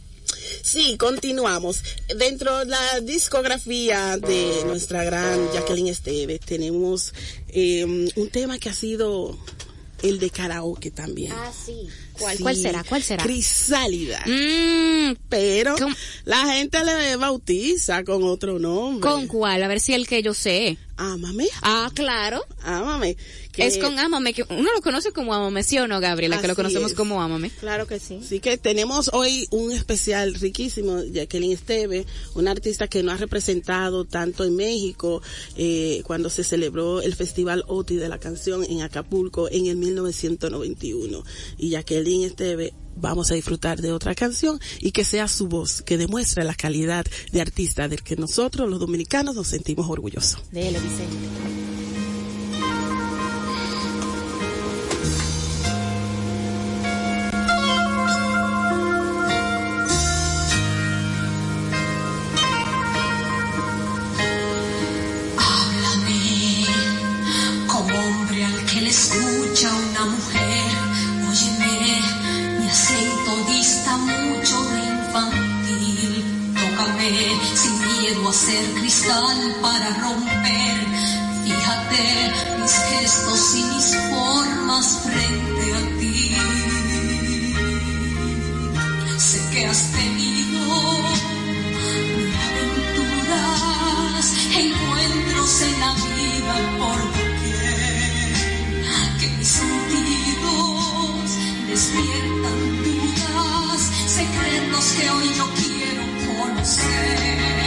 [0.63, 1.83] Sí, continuamos.
[2.17, 7.13] Dentro de la discografía de nuestra gran Jacqueline Esteves tenemos
[7.49, 9.39] eh, un tema que ha sido
[10.03, 11.33] el de karaoke también.
[11.65, 11.89] sí.
[12.23, 12.85] ¿Cuál, Sí, ¿Cuál será?
[12.85, 13.23] ¿Cuál será?
[13.25, 14.25] Crisálida.
[14.27, 15.95] Mm, Pero ¿Cómo?
[16.25, 19.01] la gente le bautiza con otro nombre.
[19.09, 19.63] ¿Con cuál?
[19.63, 20.79] A ver si el que yo sé.
[20.97, 22.45] Ámame, Ah, claro.
[22.63, 23.17] ámame.
[23.51, 26.41] que- Es con Ámame, que uno lo conoce como Ámame, ¿sí o no, Gabriela?
[26.41, 26.97] Que lo conocemos es.
[26.97, 27.51] como Ámame.
[27.51, 28.19] Claro que sí.
[28.25, 34.07] Así que tenemos hoy un especial riquísimo, Jacqueline Esteve, una artista que nos ha representado
[34.07, 35.21] tanto en México,
[35.57, 41.23] eh, cuando se celebró el Festival OTI de la canción en Acapulco en el 1991.
[41.59, 45.97] Y Jacqueline Esteve, vamos a disfrutar de otra canción y que sea su voz, que
[45.97, 50.43] demuestre la calidad de artista del que nosotros, los dominicanos, nos sentimos orgullosos.
[50.51, 51.17] Dele, Vicente.
[65.39, 66.67] Háblame
[67.67, 70.42] como hombre al que le escucha una mujer.
[73.53, 76.25] Dista mucho de infantil.
[76.55, 77.11] Tócame
[77.55, 79.39] sin miedo a ser cristal.
[79.61, 80.79] para romper.
[81.45, 82.05] Fíjate
[82.61, 86.37] mis gestos y mis formas frente a ti.
[89.19, 90.61] Sé que has tenido
[92.49, 94.27] aventuras,
[94.65, 98.33] encuentros en la vida por doquier,
[99.21, 101.27] que mis sentidos
[101.69, 102.72] despiertan
[104.73, 106.03] secretos que hoy yo quiero
[106.39, 107.62] conocer.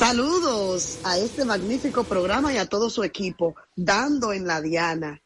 [0.00, 5.20] Saludos a este magnífico programa y a todo su equipo, dando en la Diana.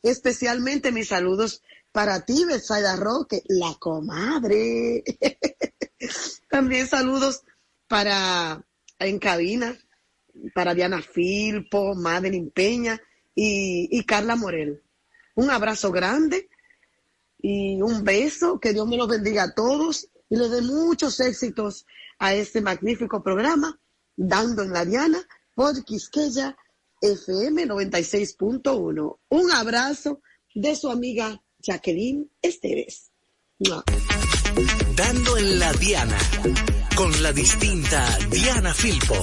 [0.00, 1.60] Especialmente mis saludos
[1.90, 5.02] para ti, Betsaida Roque, la comadre.
[6.48, 7.42] También saludos
[7.88, 8.64] para
[9.00, 9.76] en cabina,
[10.54, 13.02] para Diana Filpo, Madeline Peña
[13.34, 14.84] y, y Carla Morel.
[15.34, 16.48] Un abrazo grande
[17.40, 21.86] y un beso, que Dios me los bendiga a todos y les dé muchos éxitos
[22.20, 23.80] a este magnífico programa,
[24.16, 25.18] Dando en la Diana,
[25.54, 26.56] por Quisqueya
[27.00, 29.18] FM 96.1.
[29.28, 30.20] Un abrazo
[30.54, 33.10] de su amiga Jacqueline Esteves.
[34.96, 36.18] Dando en la Diana,
[36.96, 39.14] con la distinta Diana Filpo.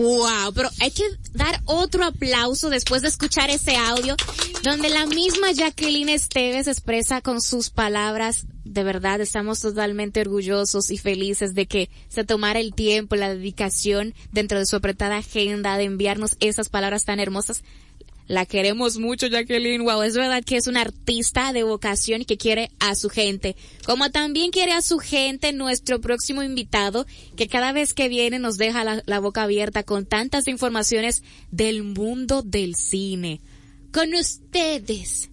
[0.00, 4.16] Wow, pero hay que dar otro aplauso después de escuchar ese audio
[4.62, 10.98] donde la misma Jacqueline Esteves expresa con sus palabras, de verdad estamos totalmente orgullosos y
[10.98, 15.84] felices de que se tomara el tiempo, la dedicación dentro de su apretada agenda de
[15.84, 17.62] enviarnos esas palabras tan hermosas.
[18.30, 19.82] La queremos mucho, Jacqueline.
[19.82, 23.56] Wow, es verdad que es una artista de vocación y que quiere a su gente.
[23.84, 28.56] Como también quiere a su gente nuestro próximo invitado, que cada vez que viene nos
[28.56, 33.40] deja la, la boca abierta con tantas informaciones del mundo del cine.
[33.92, 35.30] Con ustedes,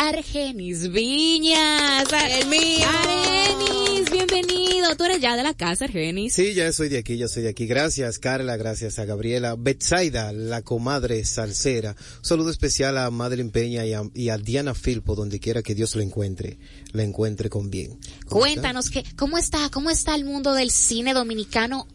[0.00, 2.08] Argenis Viñas.
[2.10, 2.86] El mío.
[2.88, 4.96] Argenis, bienvenido.
[4.96, 6.32] Tú eres ya de la casa, Argenis.
[6.32, 7.66] Sí, ya soy de aquí, ya soy de aquí.
[7.66, 9.56] Gracias, Carla, gracias a Gabriela.
[9.58, 11.90] Betsaida, la comadre salsera.
[11.90, 15.74] Un saludo especial a Madeline Peña y a, y a Diana Filpo, donde quiera que
[15.74, 16.58] Dios lo encuentre,
[16.92, 17.98] la encuentre con bien.
[18.26, 21.86] ¿Cómo Cuéntanos que, cómo está, cómo está el mundo del cine dominicano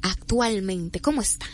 [0.00, 1.46] actualmente, cómo está.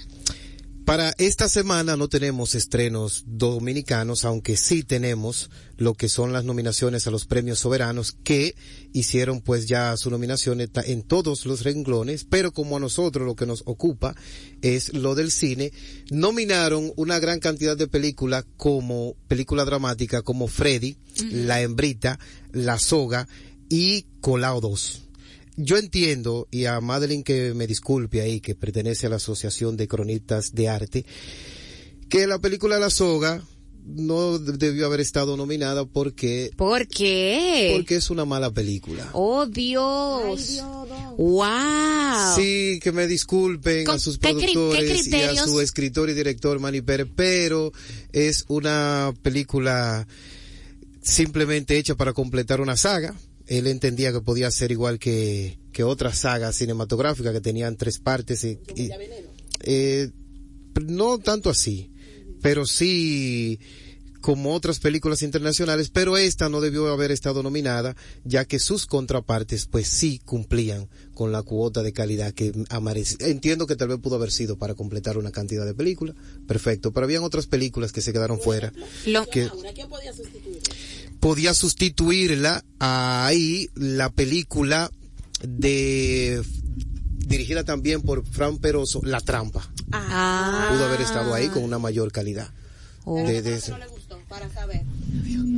[0.87, 7.09] Para esta semana no tenemos estrenos dominicanos, aunque sí tenemos lo que son las nominaciones
[7.09, 8.55] a los premios soberanos que
[8.93, 13.47] hicieron pues ya su nominación en todos los renglones, pero como a nosotros lo que
[13.47, 14.15] nos ocupa
[14.63, 15.73] es lo del cine,
[16.13, 20.99] nominaron una gran cantidad de películas como película dramática como Freddy,
[21.33, 22.21] La Hembrita,
[22.53, 23.27] La Soga
[23.69, 25.06] y Colao 2
[25.57, 29.89] yo entiendo, y a Madeline que me disculpe ahí, que pertenece a la Asociación de
[29.89, 31.07] Cronistas de Arte,
[32.09, 33.43] que la película La Soga
[33.85, 36.51] no de- debió haber estado nominada porque...
[36.57, 37.71] ¿Por qué?
[37.77, 39.09] Porque es una mala película.
[39.13, 40.61] Oh, Dios.
[41.17, 42.35] Wow.
[42.37, 46.81] Sí, que me disculpen a ¿Con sus productores y a su escritor y director Manny
[46.81, 47.73] Pérez, pero
[48.13, 50.07] es una película
[51.03, 53.15] simplemente hecha para completar una saga.
[53.47, 58.43] Él entendía que podía ser igual que, que otras sagas cinematográficas que tenían tres partes.
[58.45, 58.89] y- y-
[59.61, 60.11] eh,
[60.85, 61.91] no tanto así,
[62.43, 63.59] pero sí
[64.21, 67.95] como otras películas internacionales, pero esta no debió haber estado nominada,
[68.25, 73.17] ya que sus contrapartes pues sí cumplían con la cuota de calidad que amarece.
[73.31, 76.17] Entiendo que tal vez pudo haber sido para completar una cantidad de películas,
[76.49, 78.73] perfecto, pero habían otras películas que se quedaron fuera.
[79.07, 79.49] Lo- que
[79.87, 80.13] podía
[81.55, 84.91] sustituirla ahí la película
[85.43, 86.43] de
[87.27, 89.69] dirigida también por Fran Peroso, La Trampa.
[89.93, 90.69] Ah.
[90.71, 92.51] Pudo haber estado ahí con una mayor calidad.
[93.05, 93.17] Oh.
[93.19, 93.61] De-
[94.29, 94.83] para saber.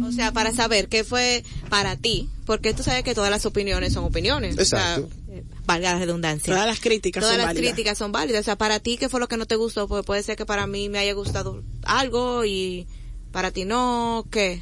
[0.05, 3.93] O sea, para saber qué fue para ti, porque tú sabes que todas las opiniones
[3.95, 4.59] son opiniones.
[4.59, 5.09] O sea, Exacto.
[5.31, 6.53] eh, valga la redundancia.
[6.53, 7.73] Todas las críticas Todas son las válidas.
[7.75, 8.43] críticas son válidas.
[8.43, 9.89] O sea, para ti, ¿qué fue lo que no te gustó?
[9.89, 12.87] Pues puede ser que para mí me haya gustado algo y
[13.33, 14.61] para ti no, ¿qué?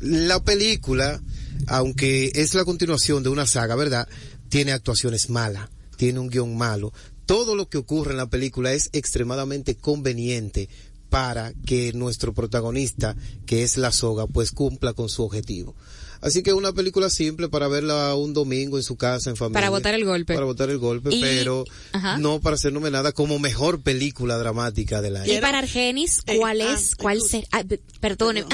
[0.00, 1.22] La película,
[1.66, 4.08] aunque es la continuación de una saga, ¿verdad?
[4.48, 6.92] Tiene actuaciones malas, tiene un guion malo.
[7.24, 10.68] Todo lo que ocurre en la película es extremadamente conveniente
[11.08, 13.16] para que nuestro protagonista,
[13.46, 15.74] que es la soga, pues cumpla con su objetivo.
[16.20, 19.54] Así que una película simple para verla un domingo en su casa, en familia.
[19.60, 20.34] Para botar el golpe.
[20.34, 22.18] Para botar el golpe, Y- pero Ajá.
[22.18, 25.32] no para ser nominada como mejor película dramática del año.
[25.32, 26.94] Y para Argenis, Eh, ¿cuál ah, es?
[26.96, 27.38] ¿Cuál excusa.
[27.38, 27.48] ser?
[27.52, 27.64] ah,
[28.00, 28.44] perdone,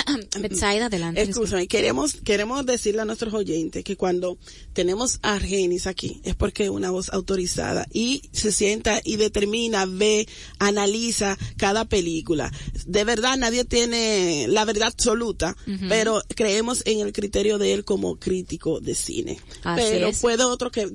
[0.41, 1.23] Betsaida, adelante.
[1.23, 4.39] Escúchame, queremos, queremos decirle a nuestros oyentes que cuando
[4.73, 9.87] tenemos a Argenis aquí es porque es una voz autorizada y se sienta y determina,
[9.87, 10.27] ve,
[10.59, 12.51] analiza cada película.
[12.87, 15.87] De verdad nadie tiene la verdad absoluta, Ujú.
[15.89, 19.39] pero creemos en el criterio de él como crítico de cine.
[19.63, 20.21] Así pero es.
[20.21, 20.91] puede otro que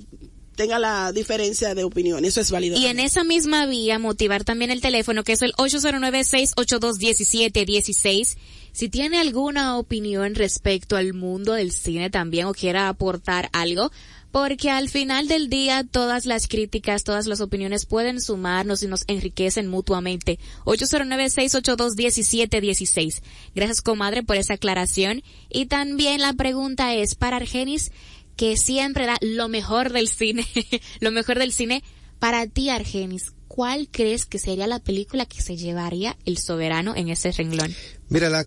[0.58, 2.78] tenga la diferencia de opinión, eso es válido.
[2.78, 8.38] Y en esa misma vía, motivar también el teléfono, que es el 809-682-1716.
[8.74, 13.92] Si tiene alguna opinión respecto al mundo del cine también o quiera aportar algo,
[14.32, 19.04] porque al final del día todas las críticas, todas las opiniones pueden sumarnos y nos
[19.08, 20.40] enriquecen mutuamente.
[20.66, 23.22] 809-682-1716.
[23.56, 25.24] Gracias, comadre, por esa aclaración.
[25.50, 27.92] Y también la pregunta es para Argenis,
[28.36, 30.48] que siempre da lo mejor del cine,
[31.00, 31.84] lo mejor del cine.
[32.20, 37.10] Para ti, Argenis, ¿cuál crees que sería la película que se llevaría el soberano en
[37.10, 37.74] ese renglón?
[38.10, 38.46] Mira, la,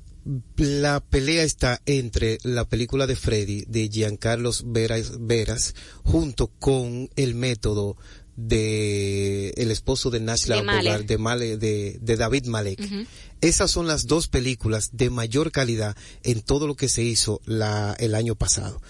[0.56, 7.34] la pelea está entre la película de Freddy de Giancarlo Veras, Veras junto con el
[7.34, 7.96] método
[8.36, 10.84] de el esposo de Malek.
[10.84, 12.80] Bogart, de, Male- de, de David Malek.
[13.40, 17.94] Esas son las dos películas de mayor calidad en todo lo que se hizo la,
[17.98, 18.80] el año pasado.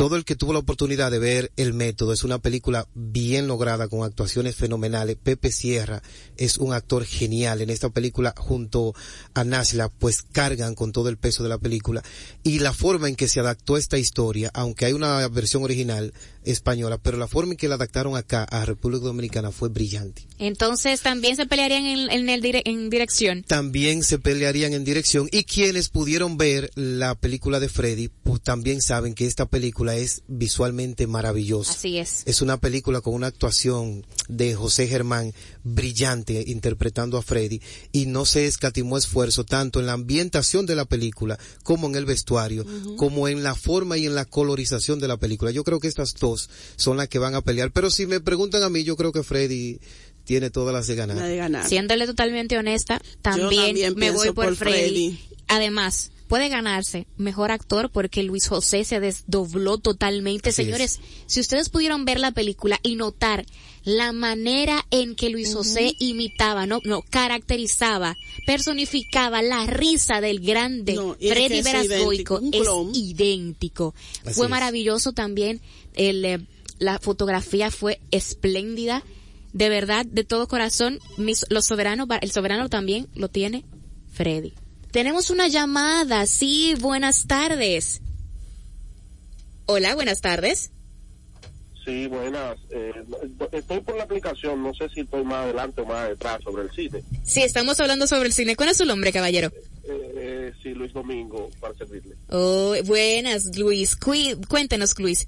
[0.00, 3.86] Todo el que tuvo la oportunidad de ver El Método es una película bien lograda
[3.86, 5.18] con actuaciones fenomenales.
[5.22, 6.00] Pepe Sierra
[6.38, 8.94] es un actor genial en esta película junto
[9.34, 12.02] a Nashla, pues cargan con todo el peso de la película.
[12.42, 16.14] Y la forma en que se adaptó esta historia, aunque hay una versión original
[16.44, 20.26] española, pero la forma en que la adaptaron acá a República Dominicana fue brillante.
[20.38, 23.42] Entonces también se pelearían en, en el dire- en dirección.
[23.42, 28.80] también se pelearían en dirección y quienes pudieron ver la película de Freddy pues también
[28.82, 31.72] saben que esta película es visualmente maravillosa.
[31.72, 32.22] Así es.
[32.26, 35.32] Es una película con una actuación de José Germán
[35.62, 37.60] brillante interpretando a Freddy
[37.92, 42.04] y no se escatimó esfuerzo tanto en la ambientación de la película como en el
[42.04, 42.64] vestuario,
[42.96, 45.50] como en la forma y en la colorización de la película.
[45.50, 48.62] Yo creo que estas dos son las que van a pelear, pero si me preguntan
[48.62, 49.78] a mí, yo creo que Freddy
[50.24, 51.16] tiene todas las de ganar.
[51.16, 51.68] La de ganar.
[51.68, 55.16] Siéndole totalmente honesta, también, también me voy por, por Freddy.
[55.16, 55.20] Freddy.
[55.48, 60.50] Además, puede ganarse mejor actor porque Luis José se desdobló totalmente.
[60.50, 63.44] Así Señores, si ustedes pudieron ver la película y notar
[63.82, 68.16] la manera en que Luis José imitaba, no, no, caracterizaba,
[68.46, 73.94] personificaba la risa del grande No, Freddy es Veras idéntico, Goico, un es idéntico.
[74.24, 74.50] Así fue es.
[74.50, 75.60] maravilloso también
[75.94, 76.46] el, eh,
[76.78, 79.02] la fotografía fue espléndida.
[79.52, 83.64] de verdad, de todo corazón, mis, los soberanos, el soberano también lo tiene
[84.12, 84.52] Freddy.
[84.90, 88.00] Tenemos una llamada, sí, buenas tardes.
[89.66, 90.72] Hola, buenas tardes.
[91.84, 92.56] Sí, buenas.
[92.70, 92.92] Eh,
[93.52, 96.70] estoy por la aplicación, no sé si estoy más adelante o más detrás sobre el
[96.72, 97.02] cine.
[97.24, 98.56] Sí, estamos hablando sobre el cine.
[98.56, 99.50] ¿Cuál es su nombre, caballero?
[99.84, 102.16] Eh, sí, Luis Domingo, para servirle.
[102.28, 103.96] Oh, buenas, Luis.
[103.96, 105.26] cuéntenos, Luis.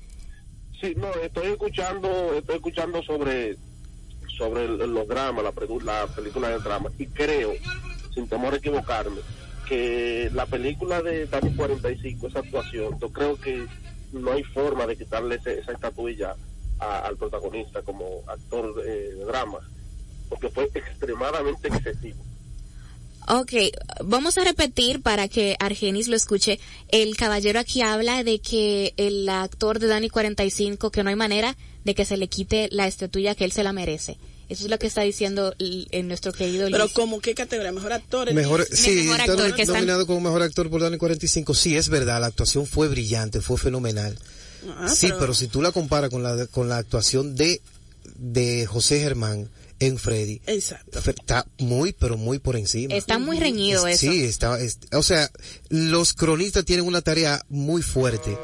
[0.80, 3.56] Sí, no, estoy escuchando, estoy escuchando sobre
[4.36, 7.52] sobre los dramas, la, la película de drama, y creo,
[8.14, 9.20] sin temor a equivocarme,
[9.72, 13.66] que la película de Dani 45, esa actuación, yo creo que
[14.12, 16.36] no hay forma de quitarle esa estatuilla
[16.78, 19.60] al protagonista como actor de drama,
[20.28, 22.22] porque fue extremadamente excesivo.
[23.28, 23.52] Ok,
[24.04, 26.60] vamos a repetir para que Argenis lo escuche.
[26.88, 31.56] El caballero aquí habla de que el actor de Dani 45, que no hay manera
[31.84, 34.18] de que se le quite la estatuilla que él se la merece.
[34.52, 38.32] Eso es lo que está diciendo en nuestro querido Pero como qué categoría, mejor actor.
[38.34, 41.54] Mejor, sí, mejor actor que nominado como mejor actor por Dani 45.
[41.54, 44.18] Sí, es verdad, la actuación fue brillante, fue fenomenal.
[44.68, 45.32] Ah, sí, pero...
[45.32, 47.62] si tú la comparas con la con la actuación de
[48.16, 49.48] de José Germán
[49.80, 50.42] en Freddy.
[50.46, 50.98] Exacto.
[50.98, 52.94] Está muy, pero muy por encima.
[52.94, 54.12] Está muy reñido eso.
[54.12, 54.58] Sí, está,
[54.92, 55.30] o sea,
[55.70, 58.36] los cronistas tienen una tarea muy fuerte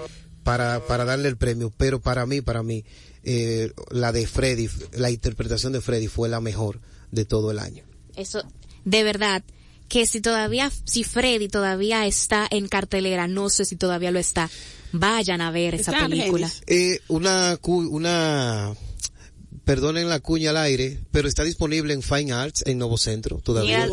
[0.42, 2.84] para, para darle el premio, pero para mí, para mí,
[3.30, 7.84] eh, la de Freddy, la interpretación de Freddy fue la mejor de todo el año.
[8.16, 8.42] Eso,
[8.86, 9.44] de verdad,
[9.86, 14.48] que si todavía, si Freddy todavía está en cartelera, no sé si todavía lo está,
[14.92, 16.50] vayan a ver esa película.
[16.66, 18.74] Eh, una, una,
[19.66, 23.42] perdonen la cuña al aire, pero está disponible en Fine Arts en Nuevo Centro.
[23.44, 23.88] Todavía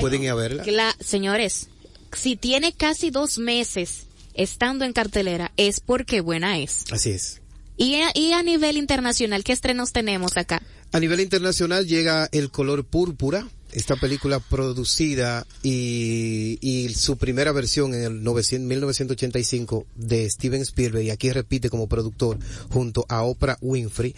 [0.00, 0.96] pueden, ir a verla.
[0.98, 1.68] señores,
[2.16, 6.84] si tiene casi dos meses estando en cartelera, es porque buena es.
[6.90, 7.42] Así es.
[7.78, 10.60] Y a, nivel internacional, ¿qué estrenos tenemos acá?
[10.90, 17.94] A nivel internacional llega El color púrpura, esta película producida y, y su primera versión
[17.94, 24.12] en el 1985 de Steven Spielberg y aquí repite como productor junto a Oprah Winfrey.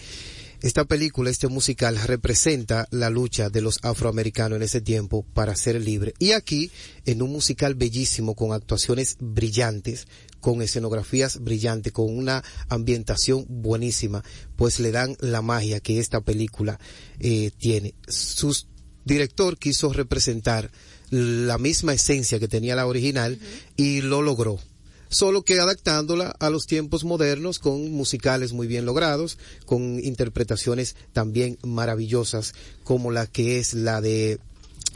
[0.62, 5.80] Esta película, este musical, representa la lucha de los afroamericanos en ese tiempo para ser
[5.80, 6.12] libre.
[6.18, 6.70] Y aquí,
[7.06, 10.06] en un musical bellísimo, con actuaciones brillantes,
[10.40, 14.22] con escenografías brillantes, con una ambientación buenísima,
[14.56, 16.78] pues le dan la magia que esta película
[17.20, 17.94] eh, tiene.
[18.06, 18.54] Su
[19.06, 20.70] director quiso representar
[21.08, 23.38] la misma esencia que tenía la original
[23.76, 24.60] y lo logró
[25.10, 29.36] solo que adaptándola a los tiempos modernos con musicales muy bien logrados,
[29.66, 32.54] con interpretaciones también maravillosas
[32.84, 34.38] como la que es la de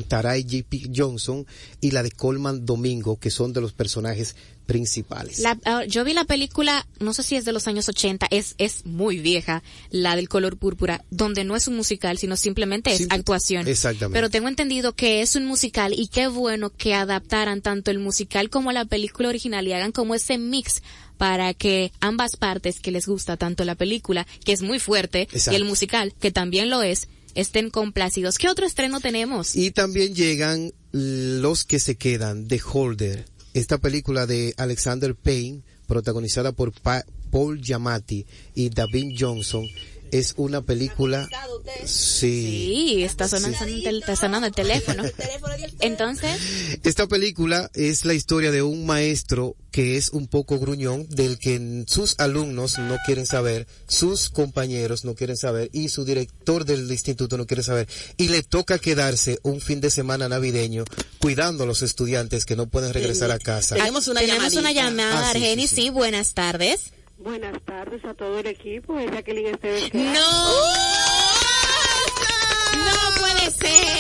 [0.09, 0.91] Taray J.P.
[0.95, 1.47] Johnson
[1.81, 4.35] y la de Coleman Domingo, que son de los personajes
[4.67, 5.43] principales.
[5.65, 8.85] Ah, yo vi la película, no sé si es de los años 80, es, es
[8.87, 13.69] muy vieja, la del color púrpura, donde no es un musical, sino simplemente es actuación.
[13.69, 14.17] Exactamente.
[14.17, 18.51] Pero tengo entendido que es un musical y qué bueno que adaptaran tanto el musical
[18.51, 20.83] como la película original y hagan como ese mix
[21.17, 25.55] para que ambas partes que les gusta tanto la película, que es muy fuerte, y
[25.55, 28.39] el musical, que también lo es, estén complacidos.
[28.39, 29.55] ¿Qué otro estreno tenemos?
[29.57, 33.25] Y también llegan los que se quedan, The Holder,
[33.55, 36.73] esta película de Alexander Payne, protagonizada por
[37.31, 39.65] Paul Giamatti y David Johnson,
[40.11, 41.29] es una película
[41.85, 45.03] sí, está sonando, está sonando el teléfono.
[45.81, 46.39] Entonces
[46.83, 51.85] esta película es la historia de un maestro que es un poco gruñón del que
[51.89, 57.37] sus alumnos no quieren saber sus compañeros no quieren saber y su director del instituto
[57.37, 57.89] no quiere saber.
[58.17, 60.85] Y le toca quedarse un fin de semana navideño
[61.19, 63.77] cuidando a los estudiantes que no pueden regresar a casa.
[63.77, 68.99] Tenemos una tenemos una llamada ah, sí, buenas tardes Buenas tardes a todo el equipo.
[68.99, 69.95] Es Jacqueline Esteves.
[69.95, 70.03] ¡No!
[72.85, 73.95] ¡No puede ser!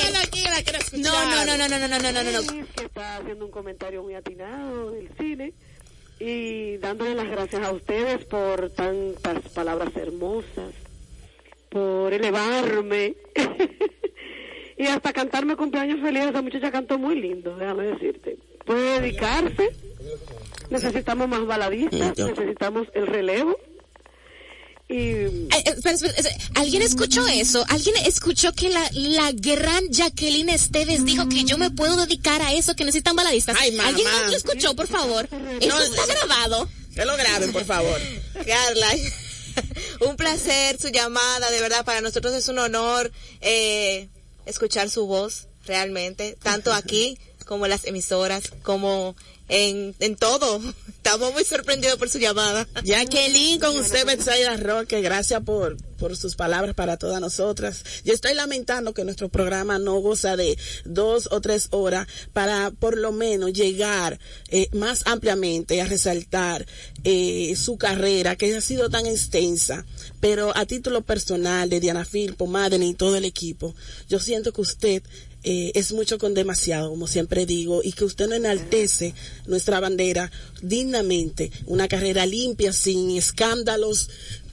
[0.98, 2.64] No, no, no, no, no, no, no, no, no, no.
[2.76, 5.52] que está haciendo un comentario muy atinado del cine
[6.20, 10.72] y dándole las gracias a ustedes por tantas palabras hermosas,
[11.68, 13.16] por elevarme
[14.78, 16.26] y hasta cantarme cumpleaños feliz.
[16.26, 18.38] Esa muchacha cantó muy lindo, déjame decirte.
[18.64, 19.70] Puede dedicarse
[20.70, 23.58] necesitamos más baladistas, necesitamos el relevo.
[24.88, 24.96] Y...
[24.96, 27.64] Eh, eh, ¿Alguien escuchó eso?
[27.68, 32.52] ¿Alguien escuchó que la, la gran Jacqueline Esteves dijo que yo me puedo dedicar a
[32.52, 33.56] eso, que necesitan baladistas?
[33.58, 35.28] ¿Alguien más lo escuchó, por favor?
[35.60, 36.68] Eso está grabado.
[36.94, 38.00] Que lo graben, por favor.
[38.34, 38.88] Carla,
[40.08, 43.10] un placer su llamada, de verdad, para nosotros es un honor
[43.40, 44.08] eh,
[44.44, 49.14] escuchar su voz, realmente, tanto aquí como las emisoras, como
[49.49, 50.61] en, en todo.
[50.88, 52.66] Estamos muy sorprendidos por su llamada.
[52.82, 57.84] Jacqueline, con usted, Betsaida Roque, gracias por, por sus palabras para todas nosotras.
[58.05, 62.97] Yo estoy lamentando que nuestro programa no goza de dos o tres horas para por
[62.97, 64.18] lo menos llegar
[64.49, 66.66] eh, más ampliamente a resaltar
[67.05, 69.84] eh, su carrera, que ha sido tan extensa.
[70.20, 73.74] Pero a título personal de Diana Filpo, Madeleine y todo el equipo,
[74.09, 75.03] yo siento que usted
[75.45, 79.14] eh, es mucho con demasiado, como siempre digo, y que usted no enaltece
[79.47, 80.30] nuestra bandera
[80.62, 84.09] dignamente, una carrera limpia, sin escándalos,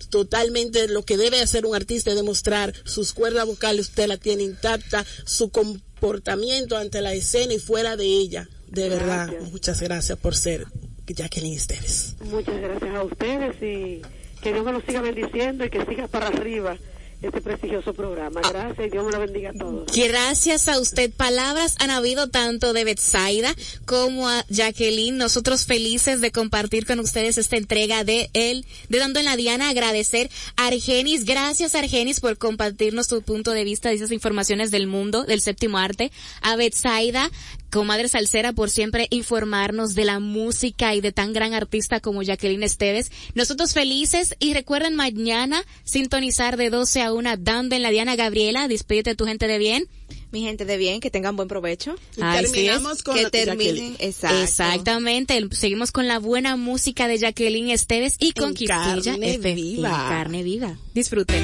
[0.09, 4.43] totalmente lo que debe hacer un artista es demostrar sus cuerdas vocales, usted la tiene
[4.43, 8.49] intacta, su comportamiento ante la escena y fuera de ella.
[8.67, 10.65] De verdad, muchas gracias por ser
[11.07, 12.15] Jacqueline Esteves.
[12.25, 14.01] Muchas gracias a ustedes y
[14.41, 16.77] que Dios me lo siga bendiciendo y que siga para arriba
[17.21, 18.41] este prestigioso programa.
[18.41, 19.85] Gracias a.
[19.95, 21.11] Gracias a usted.
[21.11, 23.53] Palabras han habido tanto de Betsaida
[23.85, 25.17] como a Jacqueline.
[25.17, 29.69] Nosotros felices de compartir con ustedes esta entrega de él, de Dando en la Diana.
[29.69, 31.25] Agradecer a Argenis.
[31.25, 35.77] Gracias Argenis por compartirnos tu punto de vista de esas informaciones del mundo, del séptimo
[35.77, 36.11] arte.
[36.41, 37.29] A Betsaida,
[37.71, 42.63] comadre salsera, por siempre informarnos de la música y de tan gran artista como Jacqueline
[42.63, 43.11] Esteves.
[43.33, 48.15] Nosotros felices y recuerden mañana sintonizar de 12 a 1 Dando en la Diana.
[48.15, 49.87] Gabriela, despídete de tu gente de bien.
[50.31, 51.95] Mi gente de bien, que tengan buen provecho.
[52.11, 52.51] Es.
[52.51, 53.57] terminamos con que Jacqueline.
[53.57, 54.41] terminen, exacto.
[54.41, 59.89] Exactamente, seguimos con la buena música de Jacqueline Esteves y con En Quisqueya carne viva.
[59.89, 60.77] En carne viva.
[60.93, 61.43] Disfruten.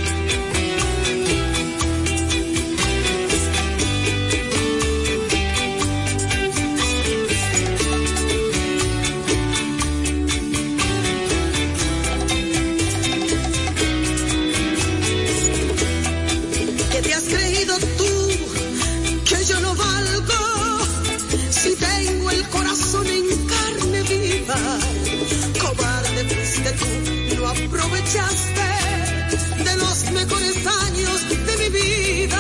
[28.08, 32.40] De los mejores años de mi vida.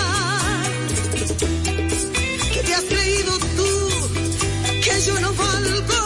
[2.53, 3.89] ¿Qué te has creído tú
[4.81, 6.03] que yo no valgo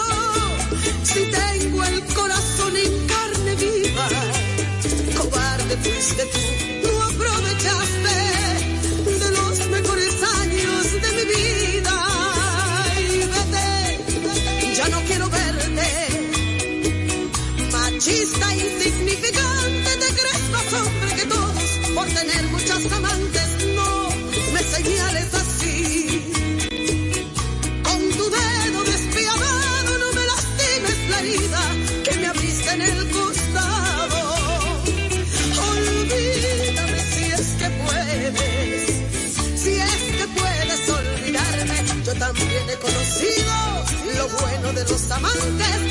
[1.03, 4.07] si tengo el corazón en carne viva?
[5.15, 6.39] Cobarde fuiste tú,
[6.87, 8.15] no aprovechaste
[9.19, 11.95] de los mejores años de mi vida.
[12.97, 15.87] Y vete, ya no quiero verte.
[17.71, 18.60] Machista, insignificante,
[22.81, 23.47] muchas amantes.
[23.75, 24.09] No
[24.53, 26.33] me señales así.
[27.83, 31.61] Con tu dedo despiadado no me lastimes la herida
[32.03, 34.33] que me abriste en el costado.
[35.71, 38.91] Olvídame si es que puedes,
[39.61, 42.03] si es que puedes olvidarme.
[42.05, 43.53] Yo también he conocido
[44.17, 45.90] lo bueno de los amantes,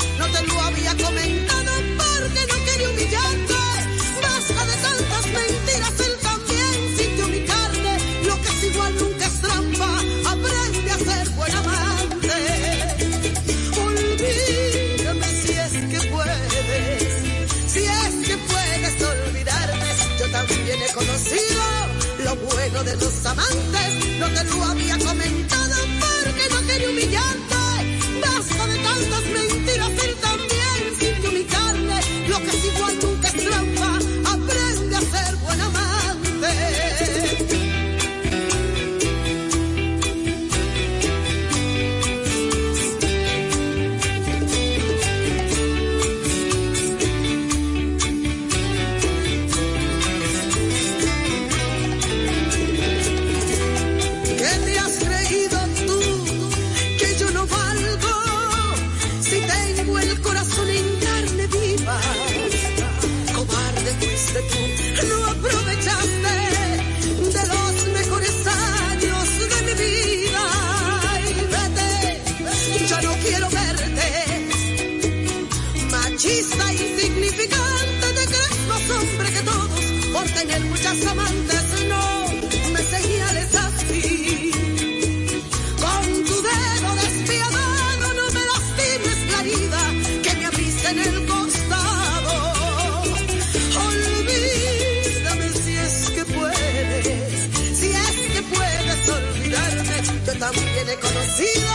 [100.53, 101.71] también conocido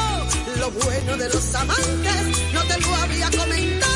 [0.59, 3.96] lo bueno de los amantes, no te lo había comentado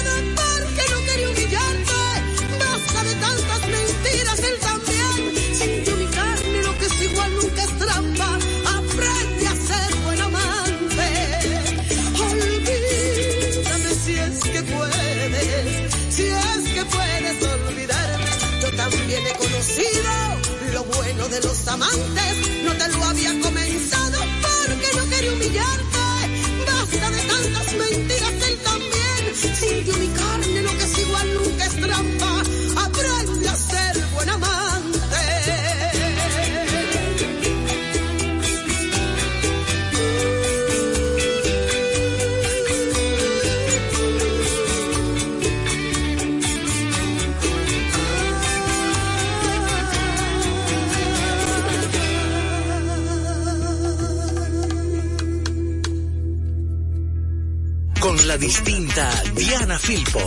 [58.41, 60.19] distinta Diana Filpo.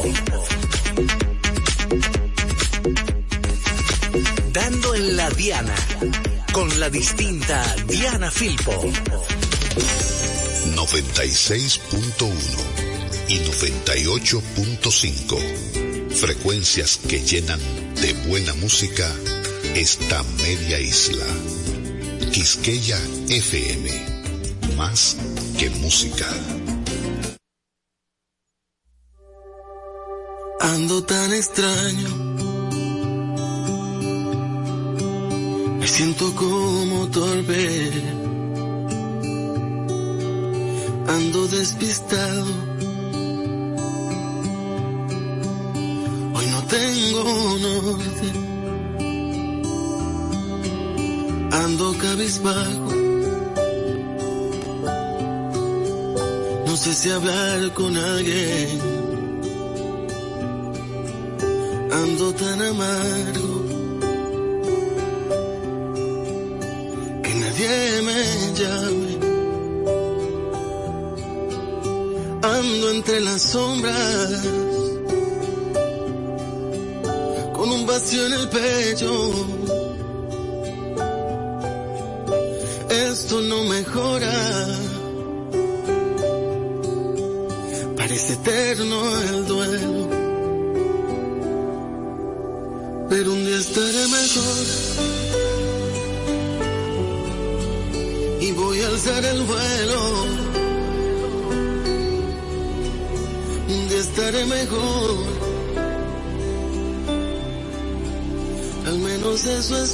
[4.51, 5.74] Dando en la Diana.
[6.51, 8.84] Con la distinta Diana Filpo.
[10.76, 12.32] 96.1
[13.30, 16.11] y 98.5.
[16.11, 17.59] Frecuencias que llenan
[17.99, 19.11] de buena música
[19.74, 21.26] esta media isla.
[22.32, 23.89] Quisqueya FM.
[24.78, 25.18] Más
[25.57, 26.28] que música.
[30.84, 32.09] Ando tan extraño.
[35.79, 37.89] Me siento como torpe.
[41.07, 42.51] Ando despistado.
[46.36, 47.23] Hoy no tengo
[47.67, 48.27] norte.
[51.63, 52.91] Ando cabizbajo.
[56.67, 59.03] No sé si hablar con alguien
[61.93, 63.49] ando tan amargo
[67.23, 68.21] que nadie me
[68.59, 69.13] llame.
[72.41, 74.41] Ando entre las sombras
[77.53, 79.62] con un vacío en el pecho.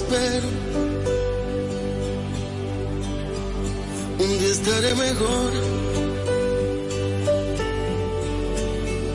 [0.10, 0.48] Espero.
[4.20, 5.52] Un día estaré mejor.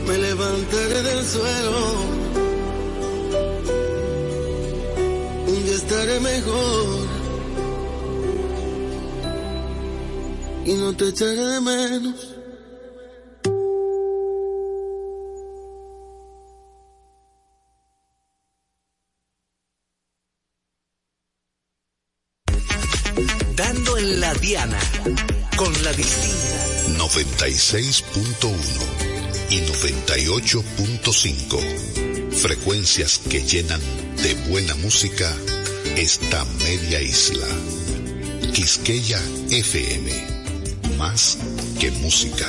[0.07, 2.15] Me levantaré del suelo.
[5.75, 7.07] estaré mejor
[10.65, 12.24] y no te echaré de menos.
[27.45, 28.57] 96.1
[29.51, 32.33] y 98.5.
[32.33, 33.83] Frecuencias que llenan
[34.23, 35.31] de buena música
[35.95, 37.47] esta media isla.
[38.55, 39.21] Quisqueya
[39.51, 40.11] FM.
[40.97, 41.37] Más
[41.79, 42.49] que música.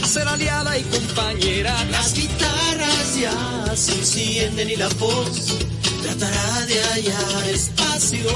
[0.11, 1.73] ser aliada y compañera.
[1.85, 5.55] Las guitarras ya se encienden y la voz
[6.01, 8.29] tratará de hallar espacio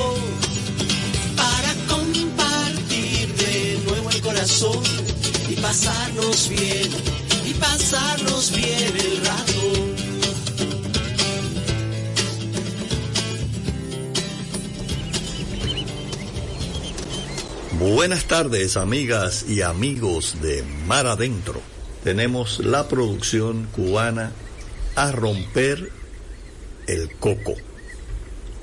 [1.35, 4.83] para compartir de nuevo el corazón
[5.49, 6.89] y pasarnos bien,
[7.45, 9.84] y pasarnos bien el rato.
[17.93, 21.61] Buenas tardes, amigas y amigos de Mar Adentro.
[22.03, 24.31] tenemos la producción cubana
[24.95, 25.91] a romper
[26.87, 27.53] el coco.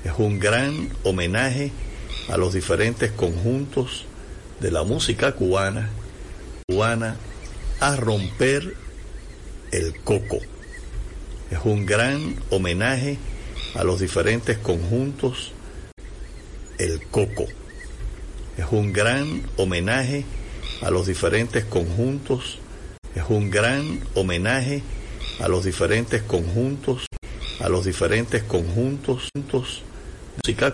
[0.03, 1.71] Es un gran homenaje
[2.27, 4.03] a los diferentes conjuntos
[4.59, 5.89] de la música cubana,
[6.67, 7.15] cubana
[7.79, 8.75] a romper
[9.71, 10.39] el coco.
[11.49, 13.17] Es un gran homenaje
[13.73, 15.53] a los diferentes conjuntos
[16.77, 17.45] el coco.
[18.57, 20.25] Es un gran homenaje
[20.83, 22.59] a los diferentes conjuntos.
[23.15, 24.83] Es un gran homenaje
[25.39, 27.07] a los diferentes conjuntos,
[27.59, 29.29] a los diferentes conjuntos,
[30.45, 30.71] música